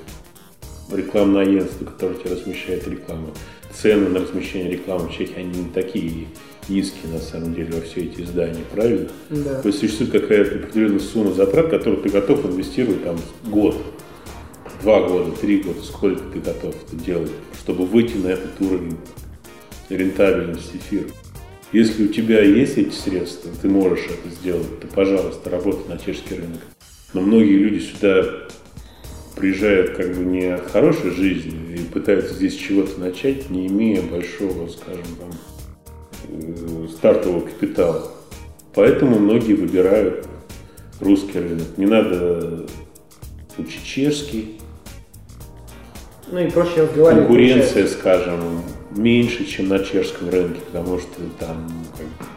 рекламное 0.91 1.43
агентство, 1.43 1.85
которое 1.85 2.15
тебе 2.15 2.31
размещает 2.31 2.87
рекламу. 2.87 3.27
Цены 3.71 4.09
на 4.09 4.21
размещение 4.21 4.71
рекламы 4.71 5.09
в 5.09 5.11
Чехии, 5.11 5.37
они 5.37 5.59
не 5.59 5.69
такие 5.69 6.27
низкие, 6.67 7.11
на 7.13 7.19
самом 7.19 7.53
деле, 7.53 7.73
во 7.73 7.81
все 7.81 8.01
эти 8.01 8.21
издания, 8.21 8.63
правильно? 8.73 9.09
Да. 9.29 9.61
То 9.61 9.67
есть 9.67 9.79
существует 9.79 10.11
какая-то 10.11 10.55
определенная 10.55 10.99
сумма 10.99 11.33
затрат, 11.33 11.69
которую 11.69 12.01
ты 12.01 12.09
готов 12.09 12.45
инвестировать 12.45 13.03
там 13.03 13.17
год, 13.45 13.77
два 14.81 15.07
года, 15.07 15.31
три 15.39 15.61
года, 15.61 15.81
сколько 15.83 16.21
ты 16.33 16.39
готов 16.39 16.75
это 16.87 16.95
делать, 16.95 17.31
чтобы 17.61 17.85
выйти 17.85 18.17
на 18.17 18.29
этот 18.29 18.59
уровень 18.59 18.97
рентабельности 19.89 20.77
фирмы. 20.77 21.11
Если 21.71 22.05
у 22.05 22.07
тебя 22.07 22.41
есть 22.41 22.77
эти 22.77 22.93
средства, 22.93 23.51
ты 23.61 23.69
можешь 23.69 24.05
это 24.05 24.33
сделать, 24.33 24.79
то, 24.79 24.87
пожалуйста, 24.87 25.49
работай 25.49 25.87
на 25.87 25.99
чешский 25.99 26.35
рынок. 26.35 26.61
Но 27.13 27.21
многие 27.21 27.57
люди 27.57 27.79
сюда 27.79 28.25
приезжают 29.35 29.91
как 29.91 30.15
бы 30.15 30.25
не 30.25 30.47
от 30.47 30.69
хорошей 30.71 31.11
жизни 31.11 31.75
и 31.75 31.79
пытаются 31.79 32.33
здесь 32.33 32.55
чего-то 32.55 32.99
начать, 32.99 33.49
не 33.49 33.67
имея 33.67 34.01
большого, 34.01 34.67
скажем, 34.67 35.05
там, 35.19 35.31
э, 36.29 36.87
стартового 36.89 37.41
капитала. 37.41 38.11
Поэтому 38.73 39.19
многие 39.19 39.53
выбирают 39.53 40.27
русский 40.99 41.39
рынок. 41.39 41.77
Не 41.77 41.85
надо 41.85 42.65
учить 43.57 43.83
чешский. 43.83 44.59
Ну 46.31 46.39
и 46.39 46.49
проще 46.49 46.81
разговаривать. 46.81 47.27
Конкуренция, 47.27 47.87
скажем, 47.87 48.61
меньше, 48.91 49.45
чем 49.45 49.67
на 49.67 49.79
чешском 49.79 50.29
рынке, 50.29 50.59
потому 50.71 50.99
что 50.99 51.21
там, 51.39 51.71
как, 51.97 52.27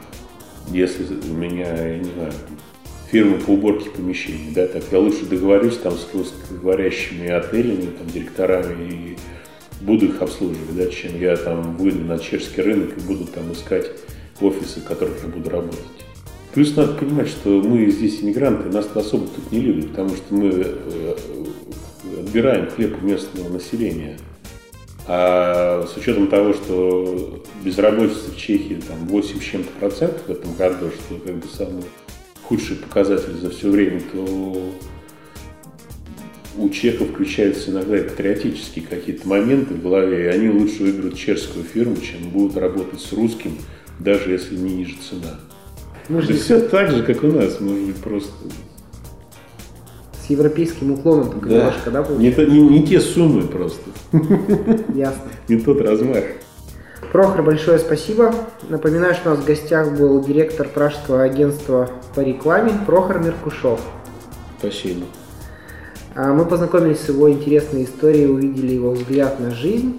если 0.71 1.05
у 1.05 1.35
меня, 1.35 1.75
я 1.75 1.99
не 1.99 2.11
знаю, 2.11 2.33
фирмы 3.11 3.39
по 3.39 3.51
уборке 3.51 3.91
помещений, 3.91 4.53
да, 4.55 4.67
так 4.67 4.85
я 4.91 4.99
лучше 4.99 5.27
договорюсь 5.27 5.77
там 5.79 5.95
с 5.95 6.09
русскоговорящими 6.13 7.29
отелями, 7.29 7.91
там, 7.97 8.07
директорами 8.07 8.91
и 8.91 9.17
буду 9.83 10.07
их 10.07 10.23
обслуживать, 10.23 10.77
да, 10.77 10.87
чем 10.87 11.21
я 11.21 11.37
там 11.37 11.77
выйду 11.77 12.05
на 12.05 12.19
чешский 12.19 12.63
рынок 12.63 12.97
и 12.97 13.01
буду 13.01 13.27
там 13.27 13.53
искать 13.53 13.91
офисы, 14.41 14.81
в 14.81 14.85
которых 14.85 15.23
я 15.23 15.29
буду 15.29 15.51
работать. 15.51 15.79
Плюс 16.55 16.77
надо 16.77 16.95
понимать, 16.95 17.29
что 17.29 17.49
мы 17.63 17.91
здесь 17.91 18.23
иммигранты, 18.23 18.69
нас 18.69 18.89
особо 18.95 19.27
тут 19.27 19.51
не 19.53 19.61
любят, 19.61 19.91
потому 19.91 20.11
что 20.11 20.35
мы 20.35 20.51
э, 20.53 21.15
отбираем 22.21 22.69
хлеб 22.71 23.03
у 23.03 23.07
местного 23.07 23.49
населения. 23.49 24.19
А 25.07 25.87
с 25.87 25.97
учетом 25.97 26.29
того, 26.29 26.53
что 26.53 27.43
безработица 27.65 28.31
в 28.31 28.37
Чехии 28.37 28.81
там 28.87 29.07
8 29.09 29.41
с 29.41 29.43
чем-то 29.43 29.71
процентов 29.81 30.23
в 30.27 30.31
этом 30.31 30.55
году, 30.55 30.91
что 30.91 31.17
как 31.17 31.37
бы 31.37 31.47
самый 31.49 31.83
худший 32.43 32.77
показатель 32.77 33.35
за 33.35 33.51
все 33.51 33.69
время, 33.69 34.01
то 34.13 34.73
у 36.57 36.69
чехов 36.69 37.09
включаются 37.11 37.71
иногда 37.71 37.99
и 37.99 38.03
патриотические 38.03 38.87
какие-то 38.87 39.27
моменты 39.27 39.75
в 39.75 39.83
голове, 39.83 40.25
и 40.25 40.29
они 40.29 40.51
лучше 40.51 40.83
выберут 40.83 41.17
чешскую 41.17 41.65
фирму, 41.65 41.97
чем 41.97 42.29
будут 42.31 42.57
работать 42.57 43.01
с 43.01 43.13
русским, 43.13 43.57
даже 43.99 44.31
если 44.31 44.57
не 44.57 44.75
ниже 44.75 44.97
цена. 44.99 45.41
Же 46.09 46.33
Это 46.33 46.35
все 46.35 46.61
так 46.61 46.91
же, 46.91 47.03
как 47.03 47.23
у 47.25 47.29
нас, 47.29 47.61
может 47.61 47.83
быть, 47.83 47.97
просто... 47.97 48.33
европейским 50.33 50.93
уклоном 50.93 51.31
только 51.31 51.49
Да. 51.49 51.55
немножко, 51.57 51.91
да, 51.91 52.07
Не, 52.19 52.31
то- 52.33 52.45
не- 52.47 52.61
не 52.61 52.87
те 52.87 53.01
суммы 53.01 53.43
просто, 53.43 53.81
Ясно. 54.95 55.23
не 55.49 55.57
тот 55.59 55.81
размах. 55.81 56.25
Прохор, 57.13 57.43
большое 57.43 57.79
спасибо. 57.79 58.35
Напоминаю, 58.69 59.15
что 59.15 59.31
у 59.31 59.35
нас 59.35 59.43
в 59.43 59.47
гостях 59.47 59.93
был 59.99 60.23
директор 60.25 60.67
пражского 60.69 61.23
агентства 61.23 61.91
по 62.15 62.21
рекламе 62.21 62.73
Прохор 62.87 63.19
Меркушев. 63.19 63.81
Спасибо. 64.59 65.05
А 66.15 66.33
Мы 66.33 66.45
познакомились 66.47 67.01
с 67.01 67.09
его 67.09 67.31
интересной 67.31 67.85
историей, 67.85 68.27
увидели 68.27 68.73
его 68.75 68.93
взгляд 68.93 69.41
на 69.41 69.51
жизнь 69.51 69.99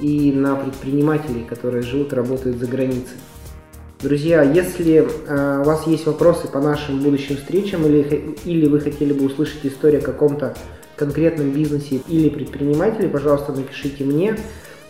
и 0.00 0.32
на 0.32 0.56
предпринимателей, 0.56 1.44
которые 1.48 1.82
живут 1.82 2.12
и 2.12 2.16
работают 2.16 2.58
за 2.58 2.66
границей. 2.66 3.16
Друзья, 4.00 4.42
если 4.42 5.06
а, 5.28 5.62
у 5.62 5.64
вас 5.64 5.86
есть 5.86 6.06
вопросы 6.06 6.48
по 6.48 6.60
нашим 6.60 7.00
будущим 7.00 7.36
встречам 7.36 7.86
или, 7.86 8.36
или 8.44 8.66
вы 8.66 8.80
хотели 8.80 9.12
бы 9.12 9.26
услышать 9.26 9.64
историю 9.64 10.00
о 10.00 10.04
каком-то 10.04 10.54
конкретном 10.96 11.50
бизнесе 11.52 12.00
или 12.08 12.28
предпринимателе, 12.28 13.08
пожалуйста, 13.08 13.52
напишите 13.52 14.04
мне. 14.04 14.36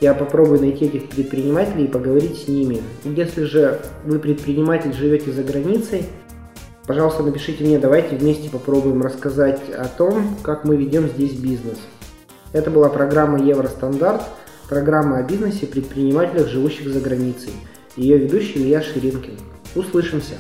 Я 0.01 0.15
попробую 0.15 0.61
найти 0.61 0.87
этих 0.87 1.09
предпринимателей 1.09 1.85
и 1.85 1.89
поговорить 1.89 2.43
с 2.43 2.49
ними. 2.49 2.83
Если 3.05 3.45
же 3.45 3.81
вы 4.05 4.19
предприниматель, 4.19 4.93
живете 4.93 5.33
за 5.33 5.43
границей, 5.43 6.05
Пожалуйста, 6.87 7.23
напишите 7.23 7.65
мне, 7.65 7.79
давайте 7.79 8.15
вместе 8.15 8.51
попробуем 8.51 9.01
рассказать 9.01 9.71
о 9.71 9.87
том, 9.87 10.37
как 10.43 10.65
мы 10.65 10.77
ведем 10.77 11.09
здесь 11.09 11.33
бизнес. 11.33 11.79
Это 12.53 12.71
была 12.71 12.91
программа 12.91 13.43
Евростандарт, 13.43 14.23
программа 14.69 15.17
о 15.17 15.23
бизнесе 15.23 15.67
предпринимателях, 15.67 16.49
живущих 16.49 16.91
за 16.91 17.01
границей. 17.01 17.53
Ее 17.97 18.19
ведущий 18.19 18.59
Илья 18.59 18.83
Ширинкин. 18.83 19.39
Услышимся! 19.77 20.35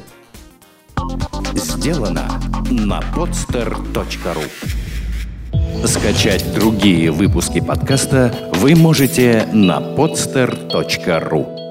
Сделано 1.55 2.40
на 2.70 3.00
podster.ru 3.14 4.42
Скачать 5.86 6.52
другие 6.55 7.12
выпуски 7.12 7.61
подкаста 7.61 8.50
вы 8.55 8.74
можете 8.74 9.46
на 9.52 9.78
podster.ru 9.78 11.63